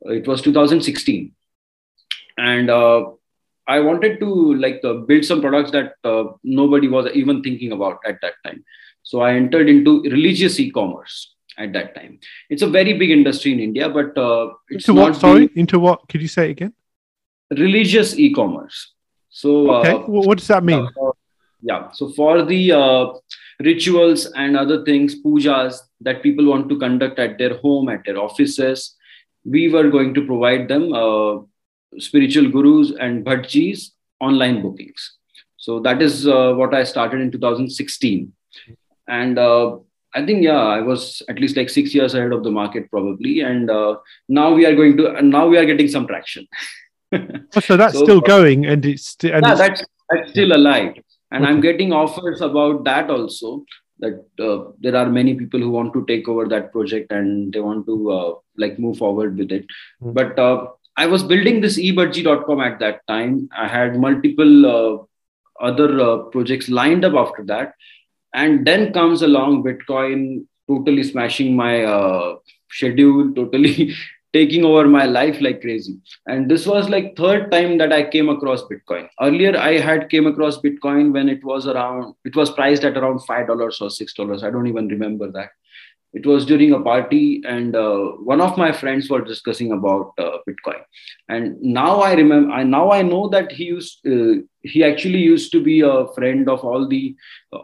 [0.01, 1.33] It was 2016.
[2.37, 3.05] And uh,
[3.67, 7.97] I wanted to like uh, build some products that uh, nobody was even thinking about
[8.05, 8.63] at that time.
[9.01, 12.19] So I entered into religious e-commerce at that time.
[12.49, 15.15] It's a very big industry in India, but uh, it's into what?
[15.15, 16.07] Sorry, into what?
[16.09, 16.73] Could you say it again?
[17.51, 18.93] Religious e-commerce.
[19.29, 20.87] So okay, uh, what does that mean?
[21.01, 21.11] Uh,
[21.61, 23.05] yeah, so for the uh,
[23.59, 28.17] rituals and other things, pujas that people want to conduct at their home, at their
[28.17, 28.95] offices,
[29.45, 30.91] we were going to provide them
[31.99, 35.17] spiritual gurus and bhatjis online bookings.
[35.57, 38.33] So that is uh, what I started in 2016.
[39.07, 39.77] And uh,
[40.13, 43.41] I think, yeah, I was at least like six years ahead of the market probably.
[43.41, 43.97] And uh,
[44.27, 46.47] now we are going to, and now we are getting some traction.
[47.13, 49.59] oh, so that's so, still going and it's, st- and yeah, it's...
[49.59, 50.95] That's, that's still alive.
[51.31, 51.51] And okay.
[51.51, 53.65] I'm getting offers about that also
[53.99, 57.59] that uh, there are many people who want to take over that project and they
[57.59, 59.65] want to uh, like move forward with it.
[60.01, 60.13] Mm-hmm.
[60.13, 63.47] But uh, I was building this ebudgie.com at that time.
[63.55, 67.73] I had multiple uh, other uh, projects lined up after that.
[68.33, 72.35] And then comes along bitcoin totally smashing my uh,
[72.69, 73.93] schedule totally
[74.33, 75.99] taking over my life like crazy.
[76.25, 79.09] And this was like third time that i came across bitcoin.
[79.19, 83.19] Earlier i had came across bitcoin when it was around it was priced at around
[83.19, 84.43] five dollars or six dollars.
[84.43, 85.49] I don't even remember that
[86.13, 87.99] it was during a party and uh,
[88.31, 90.81] one of my friends were discussing about uh, bitcoin
[91.29, 95.51] and now i remember I, now i know that he used uh, he actually used
[95.53, 97.15] to be a friend of all the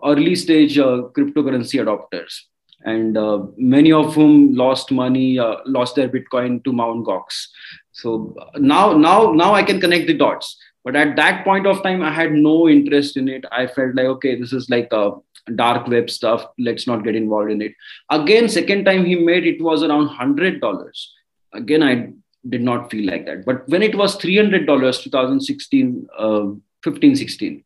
[0.06, 2.44] early stage uh, cryptocurrency adopters
[2.84, 7.48] and uh, many of whom lost money, uh, lost their Bitcoin to Mount Gox.
[7.92, 10.58] So now, now, now I can connect the dots.
[10.88, 13.44] But at that point of time, I had no interest in it.
[13.52, 15.16] I felt like, okay, this is like a
[15.54, 16.46] dark web stuff.
[16.58, 17.74] Let's not get involved in it.
[18.10, 21.14] Again, second time he made it was around hundred dollars.
[21.52, 22.14] Again, I
[22.48, 23.44] did not feel like that.
[23.46, 26.46] But when it was three hundred dollars, 2016, uh,
[26.86, 27.66] 15, 16,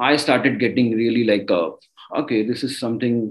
[0.00, 1.70] I started getting really like, uh,
[2.16, 3.30] okay, this is something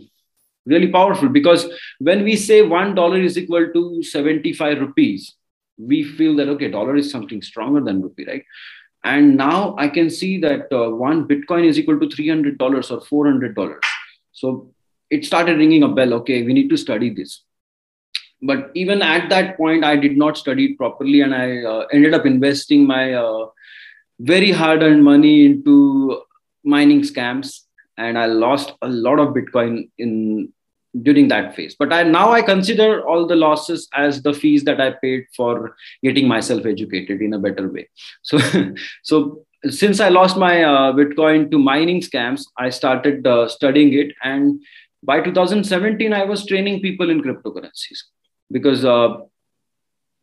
[0.65, 1.67] really powerful because
[1.99, 5.35] when we say one dollar is equal to 75 rupees
[5.77, 8.43] we feel that okay dollar is something stronger than rupee right
[9.03, 13.01] and now i can see that uh, one bitcoin is equal to 300 dollars or
[13.01, 13.81] 400 dollars.
[14.31, 14.71] So
[15.09, 16.13] it started ringing a bell.
[16.15, 17.41] Okay we need to study this.
[18.41, 22.13] But even at that point i did not study it properly and i uh, ended
[22.13, 23.47] up investing my uh,
[24.19, 26.21] very hard earned money into
[26.63, 27.61] mining scams.
[27.97, 30.51] And I lost a lot of Bitcoin in
[31.01, 31.75] during that phase.
[31.77, 35.75] But I now I consider all the losses as the fees that I paid for
[36.03, 37.89] getting myself educated in a better way.
[38.23, 38.37] So
[39.03, 44.13] so since I lost my uh, Bitcoin to mining scams, I started uh, studying it,
[44.23, 44.61] and
[45.01, 48.03] by 2017 I was training people in cryptocurrencies
[48.51, 48.85] because.
[48.85, 49.17] Uh,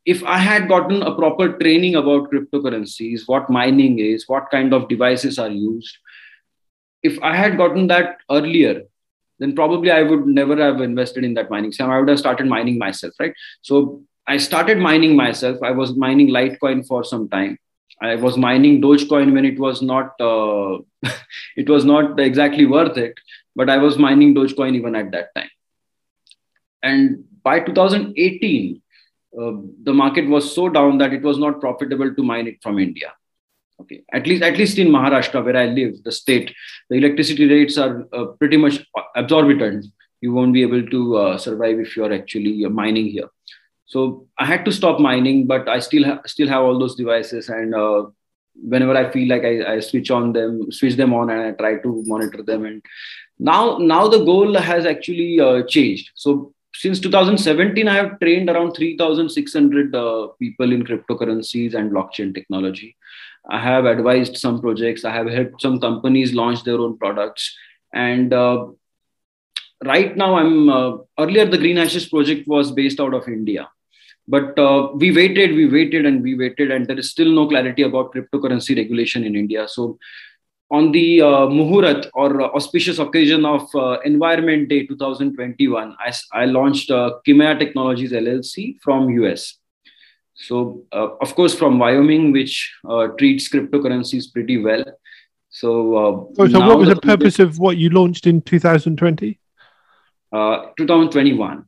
[0.07, 4.89] if I had gotten a proper training about cryptocurrencies, what mining is, what kind of
[4.89, 5.95] devices are used,
[7.03, 8.85] if I had gotten that earlier,
[9.41, 11.73] then probably I would never have invested in that mining.
[11.73, 13.33] So I would have started mining myself, right?
[13.63, 15.59] So I started mining myself.
[15.63, 17.59] I was mining Litecoin for some time.
[18.03, 20.79] I was mining Dogecoin when it was not uh,
[21.57, 23.15] it was not exactly worth it,
[23.57, 25.51] but I was mining Dogecoin even at that time.
[26.83, 28.83] And by 2018,
[29.39, 32.79] uh, the market was so down that it was not profitable to mine it from
[32.79, 33.13] India
[33.81, 34.03] okay.
[34.13, 36.55] At least at least in maharashtra where i live the state
[36.89, 38.85] the electricity rates are uh, pretty much
[39.17, 39.87] exorbitant
[40.21, 43.29] you won't be able to uh, survive if you're actually uh, mining here.
[43.87, 47.49] So i had to stop mining but i still ha- still have all those devices
[47.49, 48.07] and uh,
[48.73, 51.77] whenever i feel like I, I switch on them switch them on and i try
[51.79, 52.83] to monitor them and
[53.39, 56.11] now now the goal has actually uh, changed.
[56.15, 62.95] So since 2017 i have trained around 3600 uh, people in cryptocurrencies and blockchain technology
[63.51, 65.05] I have advised some projects.
[65.05, 67.57] I have helped some companies launch their own products.
[67.93, 68.69] And uh,
[69.85, 73.69] right now, I'm uh, earlier the Green Hashes project was based out of India,
[74.29, 77.83] but uh, we waited, we waited, and we waited, and there is still no clarity
[77.83, 79.67] about cryptocurrency regulation in India.
[79.67, 79.99] So,
[80.71, 86.93] on the uh, Muhurat or auspicious occasion of uh, Environment Day 2021, I, I launched
[86.93, 89.60] uh, Kimaya Technologies LLC from US
[90.35, 94.85] so, uh, of course, from Wyoming, which uh, treats cryptocurrencies pretty well.
[95.51, 99.39] So, uh, oh, so what was the, the purpose of what you launched in 2020?
[100.33, 101.65] Uh, 2021.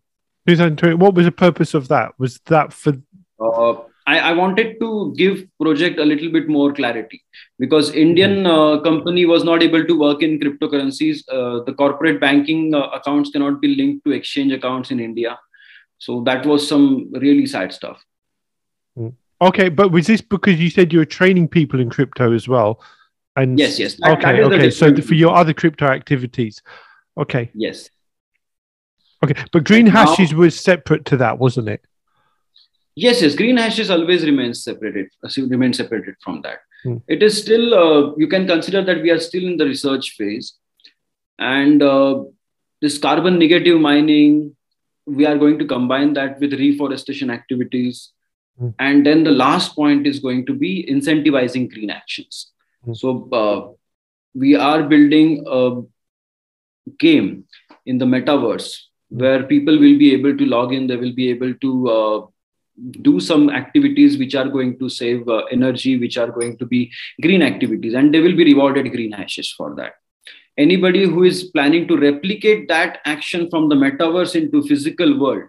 [0.46, 0.94] 2020.
[0.94, 2.12] What was the purpose of that?
[2.18, 2.94] Was that for?
[3.40, 7.22] Uh, I, I, wanted to give project a little bit more clarity
[7.58, 11.22] because Indian uh, company was not able to work in cryptocurrencies.
[11.28, 15.38] Uh, the corporate banking uh, accounts cannot be linked to exchange accounts in India.
[15.98, 18.04] So that was some really sad stuff.
[19.42, 22.80] Okay, but was this because you said you were training people in crypto as well?
[23.34, 23.96] And yes, yes.
[23.96, 24.70] That, okay, that okay.
[24.70, 26.62] So for your other crypto activities,
[27.18, 27.50] okay.
[27.52, 27.90] Yes.
[29.24, 31.84] Okay, but Green Hashes now, was separate to that, wasn't it?
[32.94, 33.34] Yes, yes.
[33.34, 35.08] Green Hashes always remains separated.
[35.24, 36.58] Uh, remains separated from that.
[36.84, 36.98] Hmm.
[37.08, 37.74] It is still.
[37.74, 40.54] Uh, you can consider that we are still in the research phase,
[41.40, 42.22] and uh,
[42.80, 44.54] this carbon negative mining,
[45.06, 48.12] we are going to combine that with reforestation activities
[48.62, 48.74] Mm.
[48.78, 52.52] And then the last point is going to be incentivizing green actions.
[52.86, 52.96] Mm.
[52.96, 53.72] So uh,
[54.34, 55.82] we are building a
[56.98, 57.44] game
[57.86, 61.52] in the metaverse where people will be able to log in, they will be able
[61.54, 62.26] to uh,
[63.02, 66.90] do some activities which are going to save uh, energy, which are going to be
[67.20, 69.94] green activities, and they will be rewarded green hashes for that.
[70.56, 75.44] Anybody who is planning to replicate that action from the metaverse into physical world,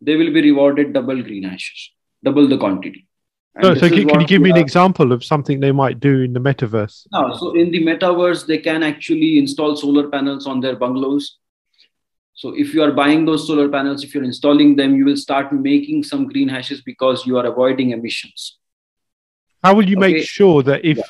[0.00, 1.90] they will be rewarded double green hashes
[2.24, 3.06] double the quantity.
[3.62, 6.32] so, so can, can you give me an example of something they might do in
[6.32, 7.06] the metaverse?
[7.12, 11.38] No, so in the metaverse, they can actually install solar panels on their bungalows.
[12.34, 15.52] So if you are buying those solar panels, if you're installing them, you will start
[15.52, 18.58] making some green hashes because you are avoiding emissions.
[19.62, 20.12] How will you okay.
[20.14, 20.96] make sure that if?
[20.98, 21.04] Yeah.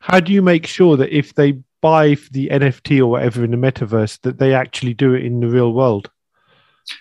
[0.00, 3.56] How do you make sure that if they buy the NFT or whatever in the
[3.56, 6.10] metaverse, that they actually do it in the real world?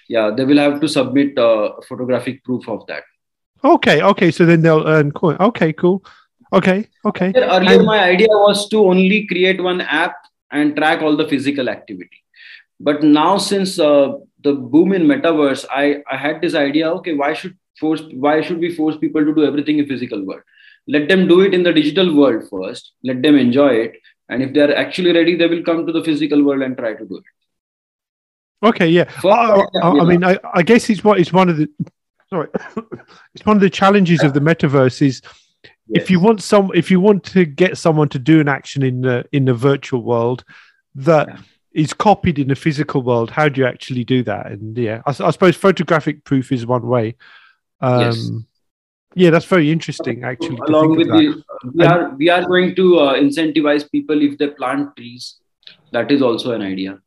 [0.08, 3.04] Yeah, they will have to submit a photographic proof of that.
[3.64, 4.32] Okay, okay.
[4.32, 5.38] So then they'll earn coin.
[5.40, 6.04] Okay, cool.
[6.54, 7.32] Okay, okay.
[7.36, 10.16] Earlier, and- my idea was to only create one app
[10.52, 12.18] and track all the physical activity.
[12.80, 14.14] But now, since uh,
[14.44, 16.90] the boom in metaverse, I, I had this idea.
[16.94, 18.02] Okay, why should force?
[18.14, 20.42] Why should we force people to do everything in physical world?
[20.88, 22.94] Let them do it in the digital world first.
[23.04, 23.94] Let them enjoy it,
[24.30, 26.94] and if they are actually ready, they will come to the physical world and try
[26.96, 27.24] to do it.
[28.64, 29.10] Okay, yeah.
[29.24, 31.70] I, I, I, mean, I, I guess it's what it's one of the
[32.30, 32.50] sorry,
[33.34, 35.22] it's one of the challenges of the metaverse is
[35.64, 36.04] yes.
[36.04, 39.02] if you want some, if you want to get someone to do an action in
[39.02, 40.44] the in the virtual world
[40.96, 41.38] that yeah.
[41.74, 44.48] is copied in the physical world, how do you actually do that?
[44.48, 47.16] And yeah, I, I suppose photographic proof is one way.
[47.82, 48.30] Um, yes.
[49.14, 50.24] Yeah, that's very interesting.
[50.24, 51.44] Actually, along with the,
[51.74, 55.38] we and, are we are going to uh, incentivize people if they plant trees.
[55.92, 57.02] That is also an idea.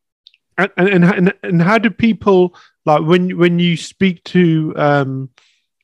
[0.58, 2.54] And and and, and how do people
[2.86, 5.30] like when when you speak to um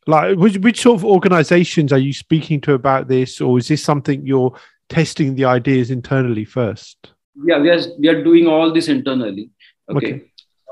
[0.07, 3.83] like which, which sort of organizations are you speaking to about this or is this
[3.83, 4.55] something you're
[4.89, 7.13] testing the ideas internally first
[7.45, 9.51] yeah we are we are doing all this internally
[9.89, 10.25] okay, okay.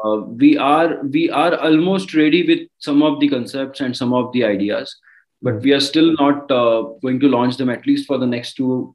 [0.05, 4.33] Uh, we are we are almost ready with some of the concepts and some of
[4.33, 4.97] the ideas
[5.43, 5.61] but hmm.
[5.61, 8.95] we are still not uh, going to launch them at least for the next two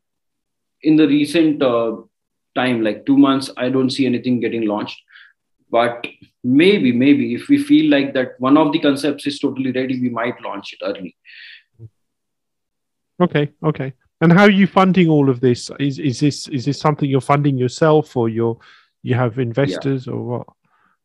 [0.81, 1.95] in the recent uh,
[2.55, 5.01] time like two months i don't see anything getting launched.
[5.69, 6.05] But
[6.43, 10.09] maybe maybe if we feel like that one of the concepts is totally ready we
[10.09, 11.15] might launch it early.
[13.19, 13.93] Okay okay.
[14.21, 15.71] And how are you funding all of this?
[15.79, 18.57] Is is this is this something you're funding yourself or you're
[19.01, 20.13] you have investors yeah.
[20.13, 20.47] or what?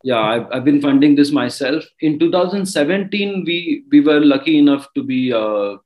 [0.05, 1.85] Yeah I've, I've been funding this myself.
[2.01, 5.77] In 2017 we we were lucky enough to be uh,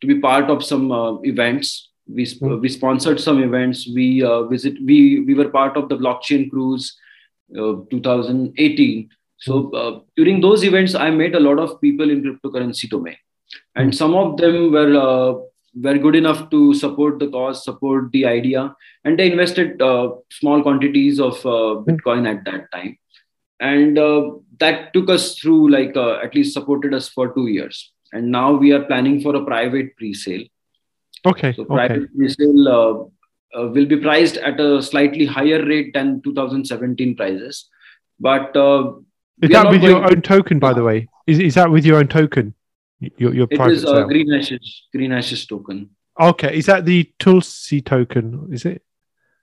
[0.00, 2.60] to be part of some uh, events we, mm.
[2.60, 3.88] we sponsored some events.
[3.88, 6.96] We uh, visit we we were part of the blockchain cruise
[7.56, 9.08] uh, 2018.
[9.38, 13.16] So uh, during those events, I met a lot of people in cryptocurrency domain,
[13.74, 15.38] and some of them were uh,
[15.82, 20.62] were good enough to support the cause, support the idea, and they invested uh, small
[20.62, 22.96] quantities of uh, Bitcoin at that time,
[23.60, 28.30] and uh, that took us through like at least supported us for two years, and
[28.30, 30.46] now we are planning for a private pre-sale.
[31.26, 31.52] Okay.
[31.54, 32.06] So private okay.
[32.16, 33.10] pre-sale
[33.56, 37.68] uh, will be priced at a slightly higher rate than 2017 prices.
[38.18, 38.92] But uh,
[39.42, 41.08] is that with your own token, by the way?
[41.26, 42.54] Is, is that with your own token?
[43.00, 45.90] Your, your it is a green hashes green hashes token.
[46.18, 48.48] Okay, is that the Tulsi token?
[48.50, 48.82] Is it?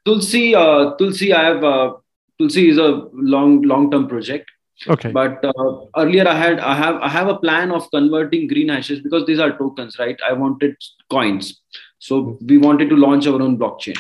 [0.06, 1.94] Tulsi, uh, Tulsi, I have uh,
[2.40, 4.50] Tulsi is a long long term project.
[4.88, 5.12] Okay.
[5.12, 9.02] But uh, earlier I had I have I have a plan of converting green hashes
[9.02, 10.20] because these are tokens, right?
[10.28, 10.76] I wanted
[11.10, 11.62] coins.
[12.00, 13.98] So we wanted to launch our own blockchain.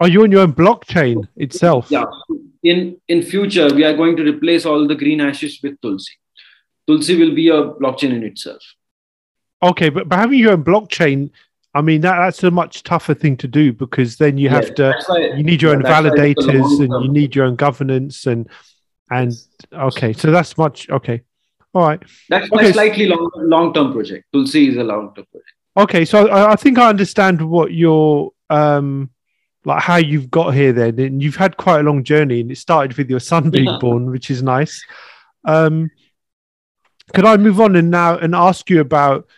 [0.00, 1.90] Are you on your own blockchain itself?
[1.90, 2.04] Yeah.
[2.62, 6.12] In in future, we are going to replace all the green hashes with Tulsi.
[6.86, 8.62] Tulsi will be a blockchain in itself.
[9.62, 11.30] Okay, but, but having your own blockchain,
[11.74, 14.94] I mean that, that's a much tougher thing to do because then you have to
[15.06, 18.48] why, you need your own validators and you need your own governance and
[19.10, 19.32] and
[19.72, 21.22] okay, so that's much okay.
[21.74, 22.02] All right.
[22.28, 24.26] That's my slightly long long term project.
[24.32, 25.52] Tulsi is a long term project.
[25.76, 29.10] Okay, so I, I think I understand what your um
[29.64, 32.56] like how you've got here then and you've had quite a long journey and it
[32.56, 33.78] started with your son being yeah.
[33.80, 34.82] born which is nice
[35.44, 35.90] um
[37.14, 39.28] could i move on and now and ask you about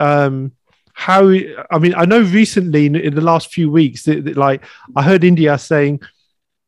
[0.00, 0.50] um
[0.94, 1.28] how
[1.70, 4.64] i mean i know recently in, in the last few weeks that, that, like
[4.96, 6.00] i heard india saying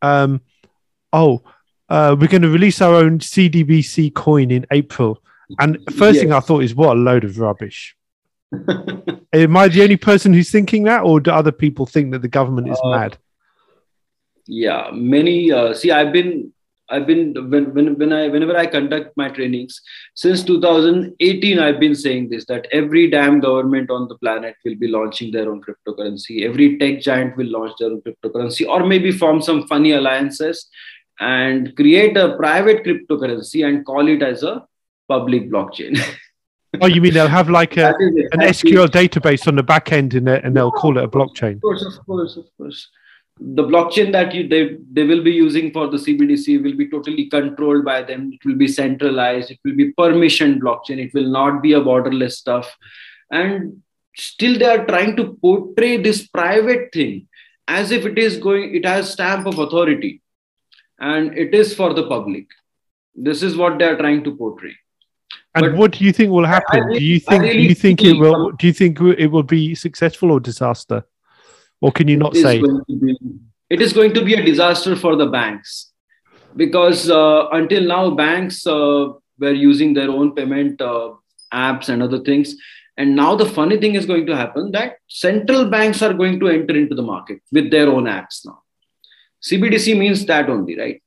[0.02, 0.40] um
[1.12, 1.42] oh
[1.88, 5.22] uh, we're going to release our own cdbc coin in april
[5.58, 7.96] and first thing i thought is what a load of rubbish
[9.32, 12.28] Am I the only person who's thinking that, or do other people think that the
[12.28, 13.18] government is uh, mad?
[14.46, 15.52] Yeah, many.
[15.52, 16.52] Uh, see, I've been,
[16.88, 19.82] I've been when, when when I whenever I conduct my trainings
[20.14, 24.88] since 2018, I've been saying this that every damn government on the planet will be
[24.88, 26.44] launching their own cryptocurrency.
[26.44, 30.68] Every tech giant will launch their own cryptocurrency, or maybe form some funny alliances
[31.20, 34.66] and create a private cryptocurrency and call it as a
[35.08, 35.98] public blockchain.
[36.82, 40.28] Oh, you mean they'll have like a, an SQL database on the back end and,
[40.28, 41.54] and they'll call it a blockchain?
[41.54, 42.90] Of course, of course, of course.
[43.40, 47.26] the blockchain that you they, they will be using for the cbdc will be totally
[47.26, 51.62] controlled by them it will be centralized it will be permission blockchain it will not
[51.62, 52.76] be a borderless stuff
[53.30, 53.80] and
[54.16, 57.28] still they are trying to portray this private thing
[57.68, 60.20] as if it is going it has stamp of authority
[60.98, 62.46] and it is for the public.
[63.14, 64.74] This is what they are trying to portray.
[65.54, 66.92] And but what do you think will happen?
[66.92, 69.74] do you think really do you think it will do you think it will be
[69.74, 71.04] successful or disaster?
[71.80, 72.60] Or can you not say?
[72.60, 73.16] be,
[73.70, 75.92] it is going to be a disaster for the banks.
[76.56, 81.12] Because uh, until now banks uh, were using their own payment uh,
[81.52, 82.56] apps and other things.
[82.96, 86.48] And now the funny thing is going to happen that central banks are going to
[86.48, 88.62] enter into the market with their own apps now
[89.42, 91.02] cbdc means that only right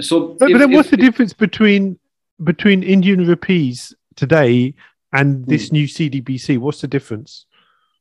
[0.00, 1.98] so but, if, but then what's if, the if, difference between
[2.44, 4.74] between indian rupees today
[5.12, 5.76] and this hmm.
[5.76, 7.46] new cdbc what's the difference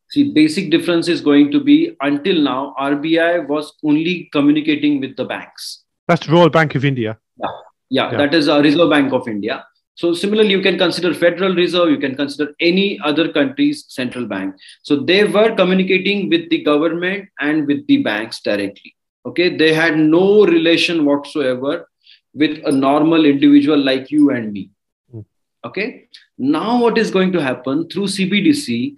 [0.09, 5.25] See, basic difference is going to be until now, RBI was only communicating with the
[5.25, 5.83] banks.
[6.07, 7.17] That's the Royal Bank of India.
[7.37, 7.47] Yeah,
[7.89, 8.17] yeah, yeah.
[8.17, 9.65] that is a Reserve Bank of India.
[9.95, 14.55] So similarly, you can consider Federal Reserve, you can consider any other country's central bank.
[14.83, 18.95] So they were communicating with the government and with the banks directly.
[19.27, 21.89] Okay, they had no relation whatsoever
[22.33, 24.69] with a normal individual like you and me.
[25.11, 25.21] Hmm.
[25.65, 26.07] Okay,
[26.37, 28.95] now what is going to happen through CBDC?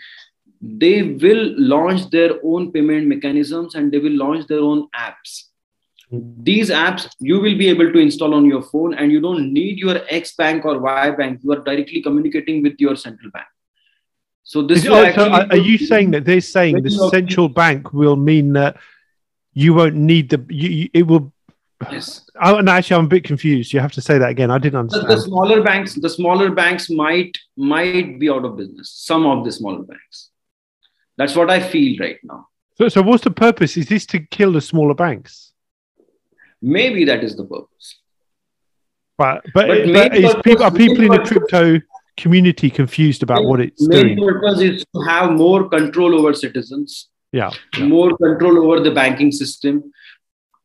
[0.61, 5.45] they will launch their own payment mechanisms and they will launch their own apps
[6.11, 9.77] these apps you will be able to install on your phone and you don't need
[9.77, 13.45] your x bank or y bank you are directly communicating with your central bank
[14.43, 18.53] so this is also, are you saying that they're saying the central bank will mean
[18.53, 18.77] that
[19.53, 21.31] you won't need the you, it will
[21.91, 24.57] yes oh, and actually i'm a bit confused you have to say that again i
[24.57, 28.91] didn't understand the, the smaller banks the smaller banks might might be out of business
[28.91, 30.29] some of the smaller banks
[31.19, 32.47] that's what I feel right now.
[32.77, 33.75] So, so what's the purpose?
[33.75, 35.51] Is this to kill the smaller banks?
[36.61, 37.99] Maybe that is the purpose.
[39.17, 41.81] But but, but, people, are people in the crypto
[42.15, 44.29] community confused about what it's main doing?
[44.29, 47.09] purpose is to have more control over citizens.
[47.31, 47.85] Yeah, yeah.
[47.85, 49.91] more control over the banking system,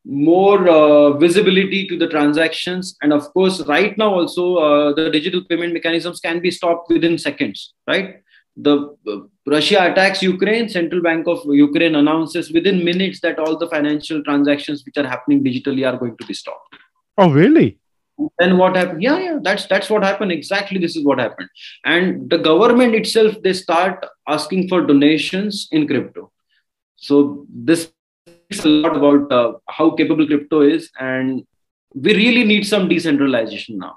[0.04, 5.44] more uh, visibility to the transactions, and of course, right now also uh, the digital
[5.44, 7.74] payment mechanisms can be stopped within seconds.
[7.86, 8.22] Right,
[8.56, 13.68] the uh, Russia attacks Ukraine, Central Bank of Ukraine announces within minutes that all the
[13.68, 16.76] financial transactions which are happening digitally are going to be stopped.
[17.18, 17.78] Oh, really?
[18.38, 19.02] Then what happened?
[19.02, 20.30] Yeah, yeah, that's that's what happened.
[20.30, 21.48] Exactly, this is what happened.
[21.84, 26.30] And the government itself they start asking for donations in crypto.
[27.04, 27.92] So this
[28.48, 31.46] is a lot about uh, how capable crypto is, and
[31.94, 33.96] we really need some decentralization now.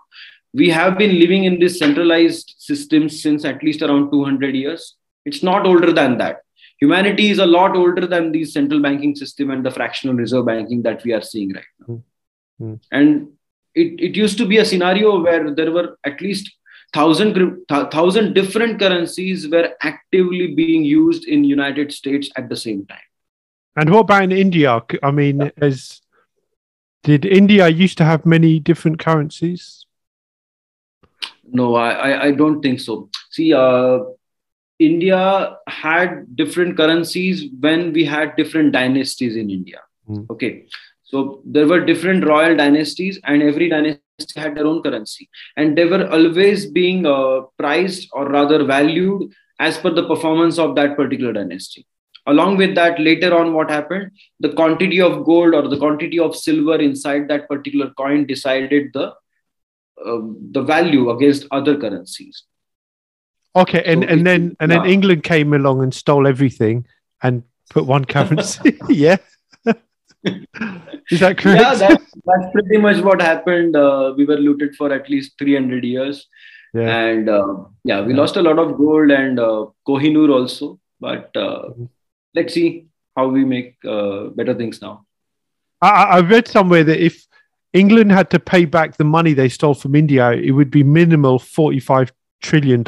[0.54, 4.96] We have been living in this centralized system since at least around 200 years.
[5.24, 6.42] It's not older than that.
[6.82, 10.82] Humanity is a lot older than the central banking system and the fractional reserve banking
[10.84, 12.04] that we are seeing right now.
[12.60, 12.76] Mm-hmm.
[12.92, 13.28] and
[13.76, 16.50] it, it used to be a scenario where there were at least
[16.94, 23.08] thousand thousand different currencies were actively being used in united states at the same time
[23.76, 26.02] and what about in india i mean as
[27.04, 29.86] did india used to have many different currencies
[31.52, 33.10] no, I, I don't think so.
[33.32, 34.00] See, uh,
[34.80, 39.80] India had different currencies when we had different dynasties in India.
[40.10, 40.30] Mm.
[40.30, 40.66] Okay.
[41.04, 44.02] So there were different royal dynasties, and every dynasty
[44.36, 45.30] had their own currency.
[45.56, 50.76] And they were always being uh, priced or rather valued as per the performance of
[50.76, 51.86] that particular dynasty.
[52.26, 54.12] Along with that, later on, what happened?
[54.42, 59.14] The quantity of gold or the quantity of silver inside that particular coin decided the
[60.06, 62.44] um, the value against other currencies.
[63.56, 64.80] Okay, and, so and then and yeah.
[64.80, 66.86] then England came along and stole everything
[67.24, 68.78] and put one currency.
[68.90, 69.18] yeah.
[70.24, 71.62] Is that correct?
[71.62, 73.76] Yeah, that's, that's pretty much what happened.
[73.76, 76.28] Uh, we were looted for at least 300 years.
[76.74, 76.82] Yeah.
[76.82, 78.20] And uh, yeah, we yeah.
[78.20, 80.80] lost a lot of gold and uh, Kohinoor also.
[81.00, 81.86] But uh, mm-hmm.
[82.36, 85.06] let's see how we make uh, better things now.
[85.82, 87.26] I, I read somewhere that if
[87.74, 91.40] England had to pay back the money they stole from India, it would be minimal
[91.40, 92.12] $45
[92.42, 92.84] trillion.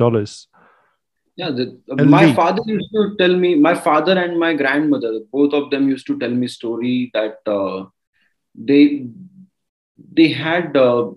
[1.40, 1.66] Yeah, the,
[2.06, 6.06] my father used to tell me, my father and my grandmother, both of them used
[6.08, 7.86] to tell me story that uh,
[8.54, 9.08] they
[10.18, 11.12] they had uh,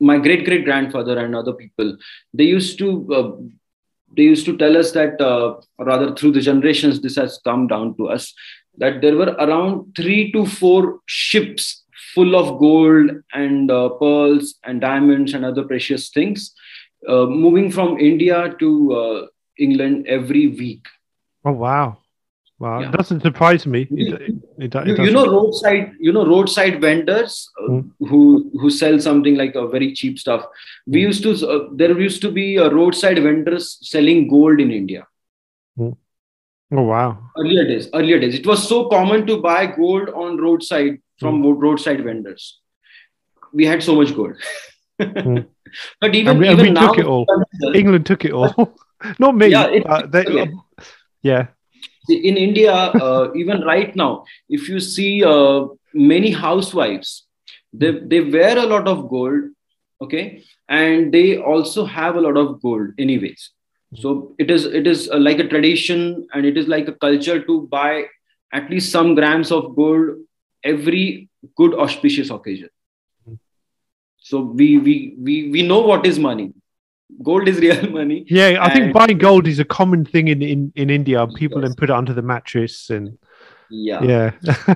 [0.00, 1.98] my great great grandfather and other people.
[2.32, 3.30] They used to uh,
[4.16, 7.94] they used to tell us that uh, rather through the generations this has come down
[7.98, 8.32] to us
[8.78, 11.82] that there were around three to four ships
[12.14, 16.54] full of gold and uh, pearls and diamonds and other precious things,
[17.08, 19.26] uh, moving from India to uh,
[19.58, 20.86] England every week.
[21.44, 21.98] Oh wow,
[22.58, 22.80] wow!
[22.80, 22.88] Yeah.
[22.88, 23.86] It doesn't surprise me.
[23.90, 24.20] It,
[24.58, 27.90] it you, you, know roadside you know roadside vendors uh, mm.
[28.00, 30.46] who who sell something like a very cheap stuff
[30.86, 31.06] we mm.
[31.08, 35.06] used to uh, there used to be a roadside vendors selling gold in india
[35.78, 35.94] mm.
[36.72, 40.98] oh wow earlier days earlier days it was so common to buy gold on roadside
[41.18, 41.58] from hmm.
[41.64, 42.60] roadside vendors
[43.52, 44.36] we had so much gold
[45.00, 45.38] hmm.
[46.00, 47.26] but even, we, even now, took it all
[47.74, 48.74] england took it all
[49.18, 50.62] not me yeah, it, they, um,
[51.22, 51.46] yeah
[52.08, 57.26] in India, uh, even right now, if you see uh, many housewives,
[57.72, 59.42] they, they wear a lot of gold,
[60.00, 63.50] okay, and they also have a lot of gold, anyways.
[63.96, 67.42] So it is it is uh, like a tradition, and it is like a culture
[67.42, 68.04] to buy
[68.52, 70.10] at least some grams of gold
[70.64, 72.68] every good auspicious occasion.
[74.28, 76.52] So we we we we know what is money
[77.22, 78.24] gold is real money.
[78.28, 81.26] Yeah, I think buying gold is a common thing in in, in India.
[81.26, 81.68] People yes.
[81.68, 83.18] then put it under the mattress and
[83.70, 84.30] yeah, yeah.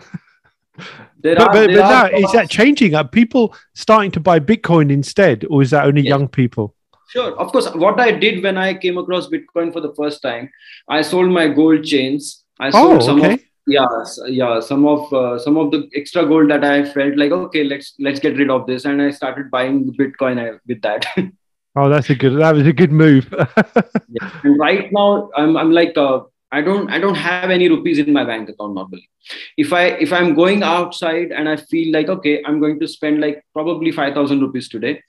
[1.21, 2.95] there but, are, but, but now, is that changing?
[2.95, 6.09] Are people starting to buy Bitcoin instead, or is that only yes.
[6.09, 6.75] young people?
[7.09, 7.69] Sure, of course.
[7.75, 10.49] What I did when I came across Bitcoin for the first time,
[10.89, 12.45] I sold my gold chains.
[12.59, 13.35] I sold oh, some okay.
[13.35, 13.41] of
[13.71, 17.65] yeah yeah some of uh, some of the extra gold that i felt like okay
[17.65, 21.07] let's let's get rid of this and i started buying bitcoin with that
[21.77, 22.41] Oh, that's a good.
[22.41, 23.33] That was a good move.
[24.09, 24.31] yeah.
[24.43, 28.13] And right now, I'm I'm like uh, I don't I don't have any rupees in
[28.13, 29.09] my bank account normally.
[29.57, 33.21] If I if I'm going outside and I feel like okay, I'm going to spend
[33.21, 35.01] like probably five thousand rupees today,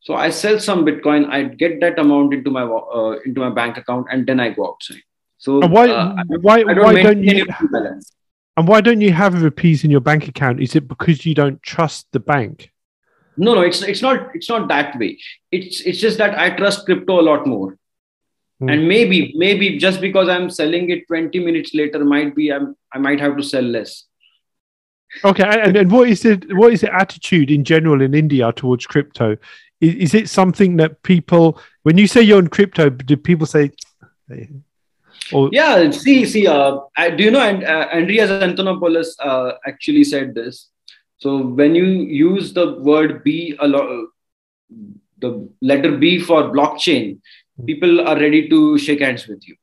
[0.00, 1.30] so I sell some Bitcoin.
[1.30, 4.68] I get that amount into my uh, into my bank account, and then I go
[4.68, 5.02] outside.
[5.38, 7.46] So and why uh, why don't why don't you?
[8.58, 10.60] And why don't you have a rupees in your bank account?
[10.60, 12.70] Is it because you don't trust the bank?
[13.36, 15.18] no no it's it's not it's not that way
[15.52, 17.78] it's it's just that i trust crypto a lot more
[18.60, 18.68] hmm.
[18.68, 22.98] and maybe maybe just because i'm selling it 20 minutes later might be I'm, i
[22.98, 24.04] might have to sell less
[25.24, 28.86] okay and, and what is it what is the attitude in general in india towards
[28.86, 29.36] crypto
[29.80, 33.70] is, is it something that people when you say you're in crypto do people say
[35.32, 40.04] or, yeah see see uh, I, do you know and uh, andreas antonopoulos uh, actually
[40.04, 40.68] said this
[41.18, 44.08] so when you use the word B a lot,
[45.18, 47.20] the letter B for blockchain,
[47.64, 49.56] people are ready to shake hands with you.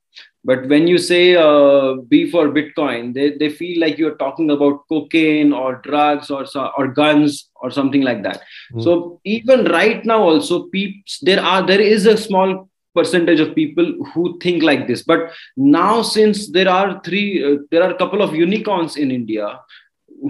[0.46, 4.82] But when you say uh, B for Bitcoin, they, they feel like you're talking about
[4.90, 6.46] cocaine or drugs or
[6.78, 8.42] or guns or something like that.
[8.74, 8.84] Mm.
[8.84, 13.86] So even right now, also, peeps, there are there is a small percentage of people
[14.14, 15.04] who think like this.
[15.04, 19.60] But now since there are three uh, there are a couple of unicorns in india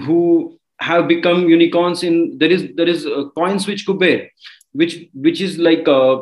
[0.06, 4.30] who have become unicorns in there is there is a CoinSwitch Kuber
[4.72, 6.22] which which is like uh,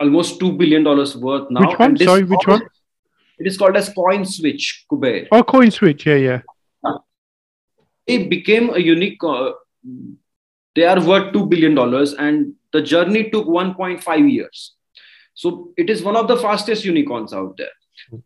[0.00, 1.68] almost 2 billion dollars worth now.
[1.68, 1.96] Which one?
[1.96, 2.62] Sorry which one?
[3.38, 6.04] it is called as CoinSwitch Kuber oh CoinSwitch.
[6.04, 6.40] Yeah yeah.
[8.06, 9.52] It became a unique uh,
[10.74, 14.74] they are worth 2 billion dollars and the journey took 1.5 years
[15.38, 17.76] so it is one of the fastest unicorns out there.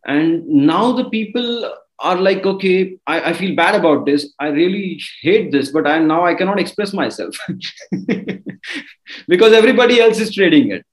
[0.06, 4.32] And now the people are like okay I, I, feel bad about this.
[4.38, 7.36] I really hate this but i now i cannot express myself.
[9.28, 10.86] Because everybody else is trading it.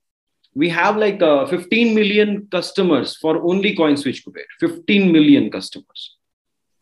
[0.55, 6.17] We have like uh, 15 million customers for only CoinSwitch Kuber 15 million customers.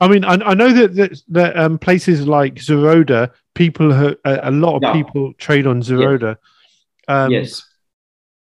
[0.02, 4.52] I mean i, I know that, that, that um, places like Zerodha, people a, a
[4.52, 4.94] lot of yeah.
[4.94, 6.38] people trade on Zerodha.
[6.38, 7.67] yes, um, yes.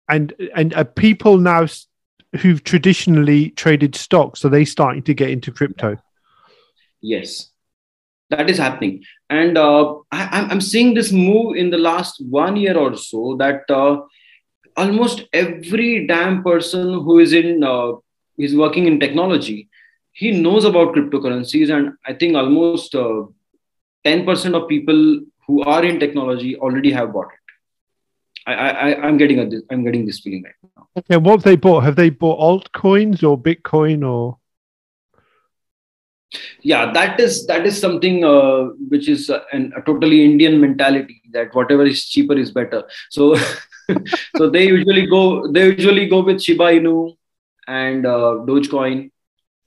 [0.09, 1.67] And and uh, people now
[2.41, 5.97] who've traditionally traded stocks are they starting to get into crypto?
[7.01, 7.51] Yes.
[8.31, 9.05] That is happening.
[9.31, 13.63] And uh, I, am seeing this move in the last one year or so that
[13.71, 13.99] uh,
[14.77, 17.93] almost every damn person who is in uh,
[18.39, 19.69] is working in technology
[20.13, 25.99] he knows about cryptocurrencies and i think almost 10% uh, of people who are in
[25.99, 27.46] technology already have bought it
[28.47, 30.89] I, I I'm getting a I'm getting this feeling right now.
[30.99, 31.81] Okay, what have they bought?
[31.83, 34.39] Have they bought altcoins or Bitcoin or?
[36.63, 41.23] Yeah, that is that is something uh, which is uh, an, a totally Indian mentality
[41.33, 42.85] that whatever is cheaper is better.
[43.11, 43.37] So,
[44.37, 47.17] so they usually go they usually go with Shiba Inu
[47.67, 49.11] and uh, Dogecoin.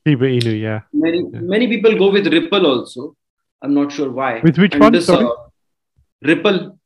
[0.06, 0.82] Shiba Inu, yeah.
[0.94, 1.40] Many yeah.
[1.42, 3.16] many people go with Ripple also.
[3.62, 4.40] I'm not sure why.
[4.42, 4.94] With which and one?
[4.94, 5.10] This?
[5.10, 5.30] Uh,
[6.22, 6.79] Ripple.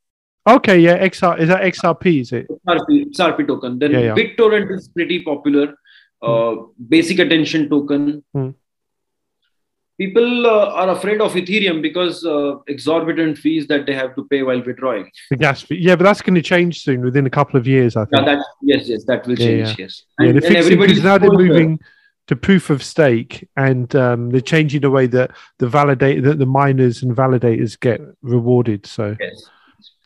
[0.46, 2.22] Okay, yeah, XR is that XRP?
[2.22, 3.80] Is it XRP, XRP token?
[3.80, 4.16] Then yeah, yeah.
[4.16, 5.76] BitTorrent is pretty popular.
[6.22, 6.64] Uh, hmm.
[6.90, 8.24] Basic attention token.
[8.34, 8.50] Hmm.
[9.98, 14.42] People uh, are afraid of Ethereum because uh, exorbitant fees that they have to pay
[14.42, 15.10] while withdrawing.
[15.30, 17.96] The gas fee, yeah, but that's going to change soon within a couple of years.
[17.96, 18.26] I think.
[18.26, 19.70] Yeah, that yes, yes, that will change.
[19.70, 21.80] Yeah, yes, and, yeah the fixing, now they're moving.
[22.28, 26.46] to proof of stake, and um, they're changing the way that the validate that the
[26.46, 28.86] miners and validators get rewarded.
[28.86, 29.50] So, yes.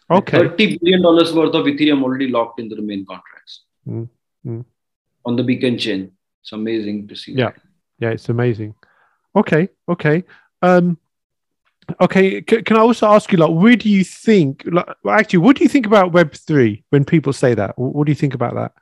[0.10, 4.10] Okay, thirty billion dollars worth of Ethereum already locked in the main contracts Mm,
[4.45, 4.66] mm.
[5.26, 6.12] on the beacon chain.
[6.41, 7.34] It's amazing to see.
[7.34, 7.51] Yeah.
[7.99, 8.76] yeah, it's amazing.
[9.36, 10.24] Okay, okay,
[10.62, 10.97] um,
[12.01, 12.43] okay.
[12.49, 14.64] C- can I also ask you, like, where do you think?
[14.66, 17.78] Like, actually, what do you think about Web three when people say that?
[17.78, 18.74] What do you think about that?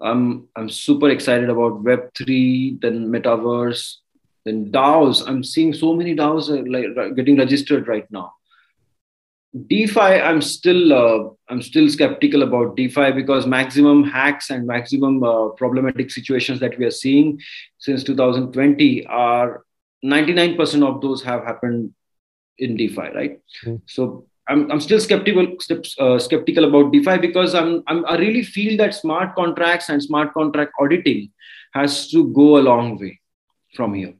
[0.00, 3.96] I'm I'm super excited about Web three, then metaverse,
[4.44, 5.26] then DAOs.
[5.26, 6.64] I'm seeing so many DAOs are
[6.96, 8.34] like getting registered right now.
[9.66, 15.48] DeFi, I'm still uh, I'm still skeptical about DeFi because maximum hacks and maximum uh,
[15.50, 17.40] problematic situations that we are seeing
[17.78, 19.62] since 2020 are
[20.04, 21.94] 99% of those have happened
[22.58, 23.40] in DeFi, right?
[23.64, 23.80] Mm.
[23.86, 25.56] So I'm, I'm still skeptical
[25.98, 30.34] uh, skeptical about DeFi because I'm, I'm I really feel that smart contracts and smart
[30.34, 31.32] contract auditing
[31.72, 33.20] has to go a long way
[33.74, 34.14] from here.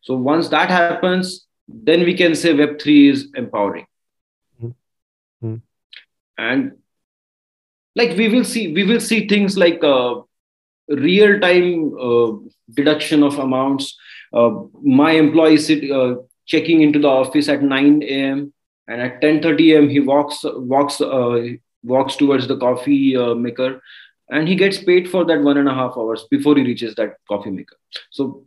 [0.00, 3.86] So once that happens, then we can say Web three is empowering.
[6.38, 6.72] And
[7.96, 10.14] like we will see we will see things like uh,
[10.88, 12.32] real time uh,
[12.74, 13.96] deduction of amounts.
[14.32, 14.50] Uh,
[14.82, 16.16] my employee sit uh,
[16.46, 18.52] checking into the office at 9 a.m
[18.88, 19.88] and at 10:30 a.m.
[19.88, 21.40] he walks walks uh,
[21.82, 23.80] walks towards the coffee uh, maker,
[24.30, 27.16] and he gets paid for that one and a half hours before he reaches that
[27.28, 27.76] coffee maker.
[28.10, 28.46] So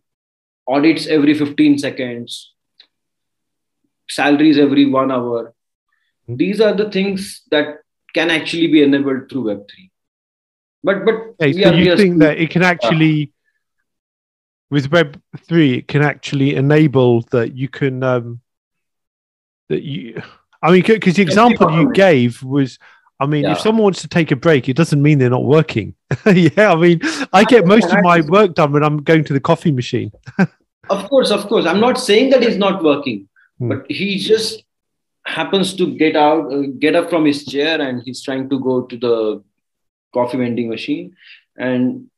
[0.67, 2.53] audits every 15 seconds,
[4.09, 5.53] salaries every one hour.
[6.37, 7.79] These are the things that
[8.13, 9.91] can actually be enabled through Web three.
[10.83, 13.31] But but Okay, so are- you think that it can actually,
[14.69, 18.41] with Web three, it can actually enable that you can um,
[19.69, 20.21] that you.
[20.63, 22.77] I mean, because the example you gave was,
[23.19, 23.53] I mean, Yeah.
[23.53, 25.95] if someone wants to take a break, it doesn't mean they're not working.
[26.25, 27.01] yeah, I mean,
[27.33, 30.11] I get most of my work done when I'm going to the coffee machine.
[30.89, 31.65] Of course, of course.
[31.65, 33.29] I'm not saying that he's not working,
[33.59, 33.69] Hmm.
[33.69, 34.63] but he just
[35.25, 38.81] happens to get out, uh, get up from his chair, and he's trying to go
[38.83, 39.43] to the
[40.13, 41.15] coffee vending machine,
[41.57, 42.09] and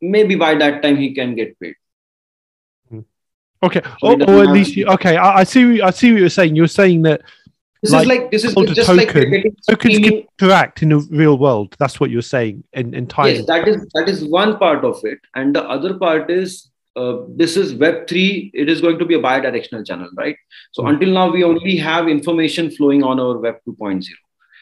[0.00, 1.76] maybe by that time he can get paid.
[3.64, 5.16] Okay, So or, or at least you, okay.
[5.16, 5.80] I, I see.
[5.80, 6.56] I see what you're saying.
[6.56, 7.22] You're saying that
[7.80, 9.30] This Like, is like this is just like token.
[9.30, 10.04] getting tokens can
[10.40, 11.76] interact in the real world.
[11.78, 12.64] That's what you're saying.
[12.72, 13.34] And and time.
[13.36, 17.16] Yes, that is that is one part of it, and the other part is uh,
[17.36, 18.50] this is Web three.
[18.54, 20.36] It is going to be a bi-directional channel, right?
[20.72, 20.88] So Hmm.
[20.90, 24.08] until now, we only have information flowing on our Web 2.0.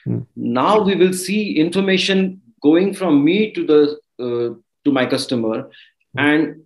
[0.05, 0.19] Hmm.
[0.37, 3.81] Now we will see information going from me to the
[4.25, 4.49] uh,
[4.85, 5.57] to my customer,
[6.15, 6.19] Hmm.
[6.19, 6.57] and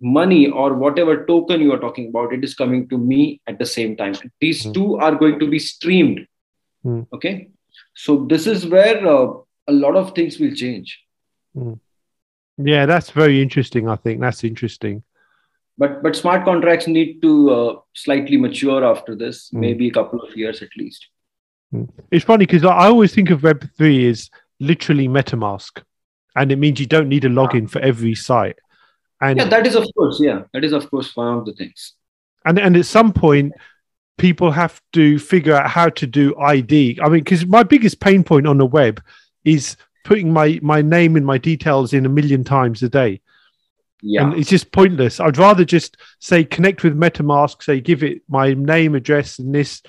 [0.00, 3.64] money or whatever token you are talking about, it is coming to me at the
[3.66, 4.14] same time.
[4.40, 4.72] These Hmm.
[4.72, 6.20] two are going to be streamed.
[6.82, 7.00] Hmm.
[7.14, 7.34] Okay,
[7.94, 9.32] so this is where uh,
[9.68, 10.98] a lot of things will change.
[12.58, 13.88] Yeah, that's very interesting.
[13.88, 15.02] I think that's interesting.
[15.78, 19.60] but but smart contracts need to uh, slightly mature after this Mm.
[19.64, 21.06] maybe a couple of years at least
[22.10, 24.30] It's funny because I I always think of Web three as
[24.70, 25.82] literally MetaMask,
[26.34, 28.58] and it means you don't need a login for every site.
[29.20, 31.92] And yeah that is of course yeah that is of course one of the things
[32.46, 33.52] and and at some point,
[34.18, 36.98] people have to figure out how to do ID.
[37.02, 39.02] I mean, because my biggest pain point on the web
[39.44, 39.76] is
[40.06, 43.20] putting my my name and my details in a million times a day.
[44.02, 45.18] yeah and it's just pointless.
[45.18, 49.82] I'd rather just say connect with MetaMask, say give it my name, address, and this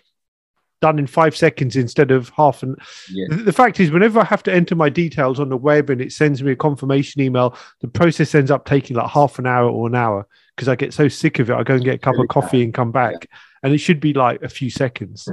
[0.81, 2.75] done in five seconds instead of half an.
[3.11, 5.89] yeah The, the fact is, whenever I have to enter my details on the web
[5.91, 9.45] and it sends me a confirmation email, the process ends up taking like half an
[9.45, 11.55] hour or an hour because I get so sick of it.
[11.55, 13.27] I go and get a cup of coffee and come back,
[13.61, 15.29] and it should be like a few seconds.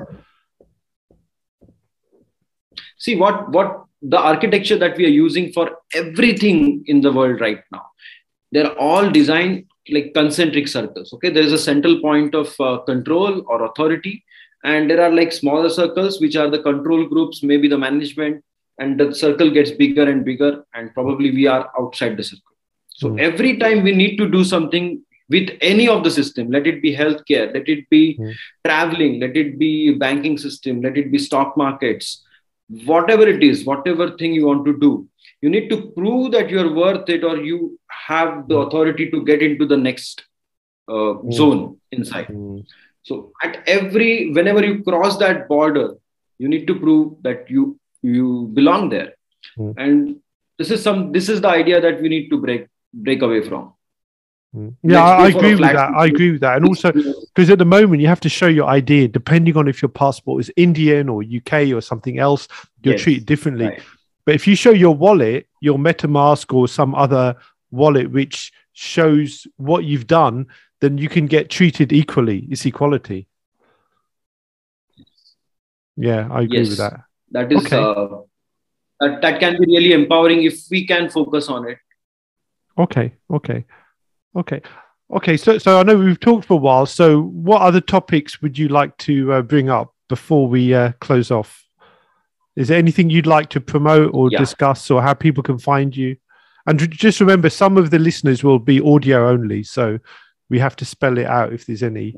[2.99, 7.62] see what what the architecture that we are using for everything in the world right
[7.72, 7.84] now
[8.52, 13.42] they're all designed like concentric circles okay there is a central point of uh, control
[13.48, 14.14] or authority
[14.64, 18.42] and there are like smaller circles which are the control groups maybe the management
[18.78, 22.57] and the circle gets bigger and bigger and probably we are outside the circle
[23.00, 23.18] so Hmm.
[23.28, 24.86] every time we need to do something
[25.34, 28.32] with any of the system let it be healthcare let it be Hmm.
[28.66, 29.72] traveling let it be
[30.07, 32.09] banking system let it be stock markets
[32.69, 35.07] whatever it is whatever thing you want to do
[35.43, 39.43] you need to prove that you're worth it or you have the authority to get
[39.43, 40.25] into the next
[40.89, 42.65] uh, zone inside Mm.
[43.03, 45.89] so at every whenever you cross that border
[46.39, 47.65] you need to prove that you
[48.03, 48.29] you
[48.61, 49.11] belong there
[49.57, 49.73] Hmm.
[49.85, 50.17] and
[50.59, 52.62] this is some this is the idea that we need to break
[53.07, 53.73] break away from Mm.
[54.82, 55.90] Yeah, I, I go for a agree with that.
[55.96, 56.57] I agree with that.
[56.57, 59.82] And also, because at the moment you have to show your ID, depending on if
[59.82, 62.46] your passport is Indian or UK or something else,
[62.82, 63.66] you're Yes, treated differently.
[63.66, 63.82] right.
[64.24, 67.36] But if you show your wallet, your MetaMask or some other
[67.70, 70.46] wallet which shows what you've done,
[70.80, 72.46] then you can get treated equally.
[72.50, 73.26] It's equality.
[75.96, 77.00] Yeah, I agree yes, with that.
[77.30, 77.76] That is okay.
[77.76, 78.20] uh,
[79.00, 81.78] that, that can be really empowering if we can focus on it.
[82.76, 83.64] Okay, okay,
[84.37, 84.61] okay,
[85.12, 85.37] okay.
[85.37, 86.87] So, so I know we've talked for a while.
[86.87, 91.30] So, what other topics would you like to uh, bring up before we uh, close
[91.30, 91.64] off?
[92.57, 94.39] Is there anything you'd like to promote or yeah.
[94.39, 96.16] discuss, or how people can find you?
[96.66, 99.99] And just remember, some of the listeners will be audio only, so
[100.49, 102.16] we have to spell it out if there's any.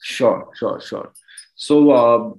[0.00, 1.12] Sure, sure, sure.
[1.54, 2.32] So uh,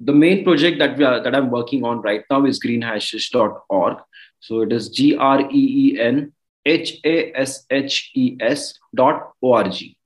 [0.00, 3.98] the main project that we are, that I'm working on right now is greenhashes.org.
[4.40, 6.33] So it is G R E E N
[6.66, 9.96] H A S H E S dot O R G.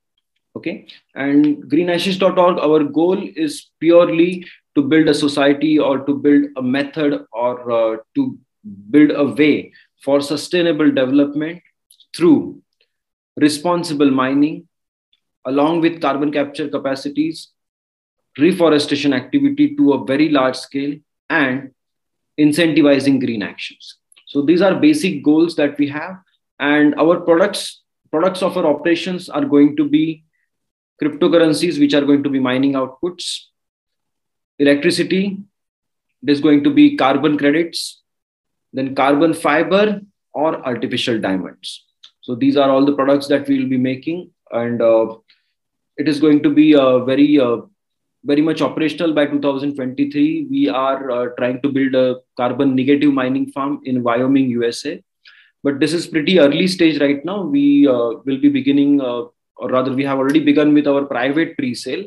[0.55, 0.87] Okay.
[1.15, 4.45] And greenhashes.org, our goal is purely
[4.75, 8.37] to build a society or to build a method or uh, to
[8.89, 9.71] build a way
[10.03, 11.61] for sustainable development
[12.15, 12.61] through
[13.37, 14.67] responsible mining,
[15.45, 17.49] along with carbon capture capacities,
[18.37, 20.95] reforestation activity to a very large scale,
[21.29, 21.71] and
[22.39, 23.95] incentivizing green actions.
[24.27, 26.17] So these are basic goals that we have,
[26.59, 27.81] and our products
[28.11, 30.23] products of our operations are going to be
[31.01, 33.43] cryptocurrencies, which are going to be mining outputs,
[34.57, 35.37] electricity,
[36.21, 38.01] there's going to be carbon credits,
[38.73, 40.01] then carbon fiber
[40.33, 41.85] or artificial diamonds.
[42.21, 45.15] So these are all the products that we will be making, and uh,
[45.97, 47.61] it is going to be a very, uh,
[48.23, 50.47] very much operational by 2023.
[50.49, 55.01] We are uh, trying to build a carbon negative mining farm in Wyoming, USA.
[55.63, 57.43] But this is pretty early stage right now.
[57.43, 59.23] We uh, will be beginning, uh,
[59.57, 62.05] or rather, we have already begun with our private pre-sale.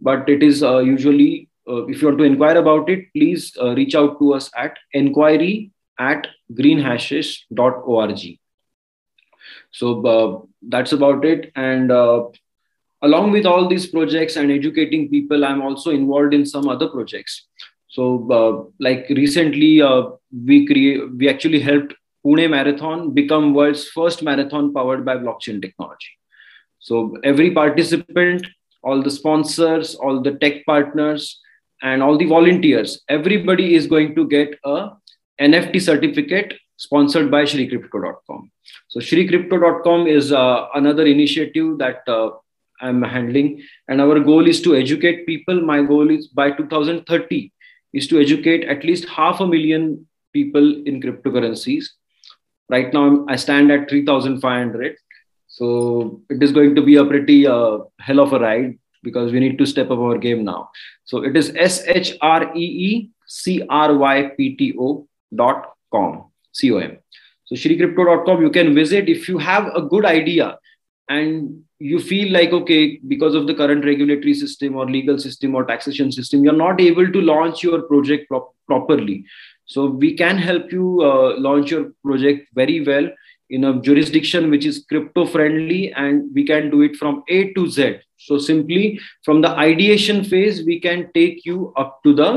[0.00, 4.18] But it is uh, usually, if you want to inquire about it, please reach out
[4.18, 8.38] to us at inquiry at greenhashes.org.
[9.70, 11.52] So that's about it.
[11.54, 11.92] And
[13.02, 17.46] along with all these projects and educating people, I'm also involved in some other projects.
[17.88, 21.92] So, uh, like recently, uh, we create we actually helped
[22.24, 26.12] Pune Marathon become world's first marathon powered by blockchain technology.
[26.78, 28.46] So every participant,
[28.82, 31.40] all the sponsors, all the tech partners,
[31.82, 34.90] and all the volunteers, everybody is going to get a
[35.40, 38.50] NFT certificate sponsored by ShreeCrypto.com.
[38.88, 42.30] So ShreeCrypto.com is uh, another initiative that uh,
[42.80, 45.60] I'm handling, and our goal is to educate people.
[45.60, 47.52] My goal is by 2030
[47.92, 51.84] is to educate at least half a million people in cryptocurrencies.
[52.72, 54.96] Right now, I stand at 3,500.
[55.46, 59.40] So it is going to be a pretty uh, hell of a ride because we
[59.40, 60.70] need to step up our game now.
[61.04, 65.68] So it is S H R E E C R Y P T O dot
[65.92, 66.98] com com
[67.44, 70.58] so ShreeCrypto.com you can visit if you have a good idea
[71.08, 75.64] and you feel like okay because of the current regulatory system or legal system or
[75.64, 79.24] taxation system you're not able to launch your project pro- properly
[79.72, 83.08] so we can help you uh, launch your project very well
[83.56, 87.68] in a jurisdiction which is crypto friendly and we can do it from a to
[87.76, 87.88] z
[88.28, 88.84] so simply
[89.26, 92.30] from the ideation phase we can take you up to the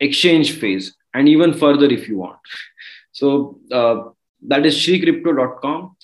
[0.00, 2.38] exchange phase and even further if you want.
[3.12, 4.10] So uh,
[4.48, 5.96] that is ShreeCrypto.com.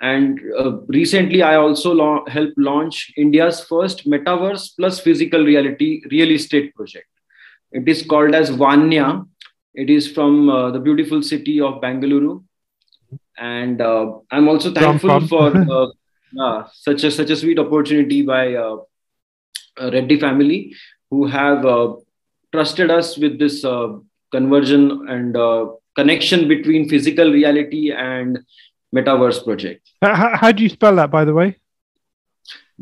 [0.00, 6.30] And uh, recently, I also la- helped launch India's first metaverse plus physical reality real
[6.32, 7.06] estate project.
[7.72, 9.26] It is called as Wanya.
[9.76, 12.42] It is from uh, the beautiful city of Bangalore.
[13.38, 15.86] And uh, I'm also thankful for uh,
[16.42, 18.56] uh, such a such a sweet opportunity by
[19.78, 20.74] Reddy family,
[21.10, 21.66] who have
[22.52, 23.62] trusted us with this
[24.32, 28.38] conversion and uh, connection between physical reality and
[28.94, 29.86] metaverse project.
[30.02, 31.58] How, how do you spell that, by the way?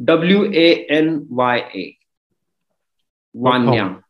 [0.02, 1.98] W A N Y A.
[3.36, 4.03] Wanya.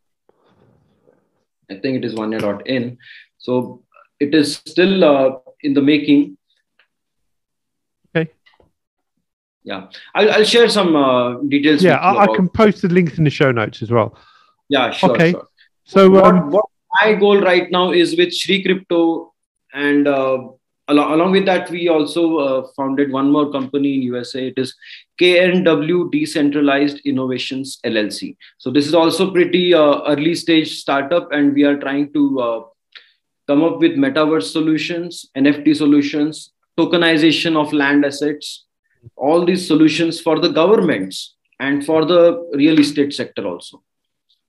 [1.71, 2.99] I think it is one year in.
[3.39, 3.83] So
[4.21, 6.37] it is still uh, in the making.
[8.15, 8.31] Okay.
[9.63, 11.83] Yeah, I'll, I'll share some uh, details.
[11.83, 14.17] Yeah, I, I, can post the links in the show notes as well.
[14.69, 15.13] Yeah, sure.
[15.13, 15.33] Okay.
[15.33, 15.49] Sure.
[15.85, 16.65] So, what, um, what
[17.03, 19.35] my goal right now is with Shree Crypto,
[19.73, 20.49] and uh,
[20.89, 24.49] along, along with that, we also uh, founded one more company in USA.
[24.49, 24.75] It is
[25.21, 28.37] KNW Decentralized Innovations LLC.
[28.59, 32.63] So this is also pretty uh, early stage startup, and we are trying to uh,
[33.47, 38.67] come up with metaverse solutions, NFT solutions, tokenization of land assets,
[39.17, 43.83] all these solutions for the governments and for the real estate sector also.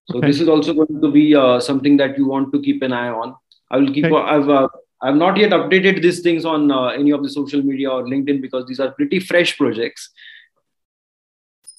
[0.10, 0.28] So okay.
[0.28, 3.10] this is also going to be uh, something that you want to keep an eye
[3.10, 3.36] on.
[3.72, 4.06] I will keep.
[4.06, 4.16] Okay.
[4.16, 4.68] I've uh,
[5.02, 8.42] I've not yet updated these things on uh, any of the social media or LinkedIn
[8.42, 10.10] because these are pretty fresh projects.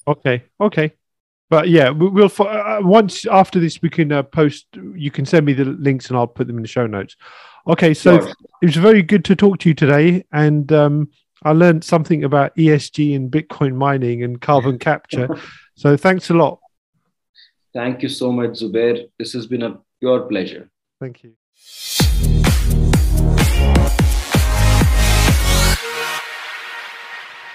[0.07, 0.93] Okay, okay,
[1.51, 4.67] but yeah, we'll uh, once after this we can uh, post.
[4.95, 7.17] You can send me the links and I'll put them in the show notes.
[7.67, 8.29] Okay, so sure.
[8.63, 11.11] it was very good to talk to you today, and um,
[11.43, 15.29] I learned something about ESG and Bitcoin mining and carbon capture.
[15.75, 16.61] so thanks a lot.
[17.73, 19.09] Thank you so much, Zubair.
[19.19, 20.71] This has been a pure pleasure.
[21.01, 21.35] Thank you.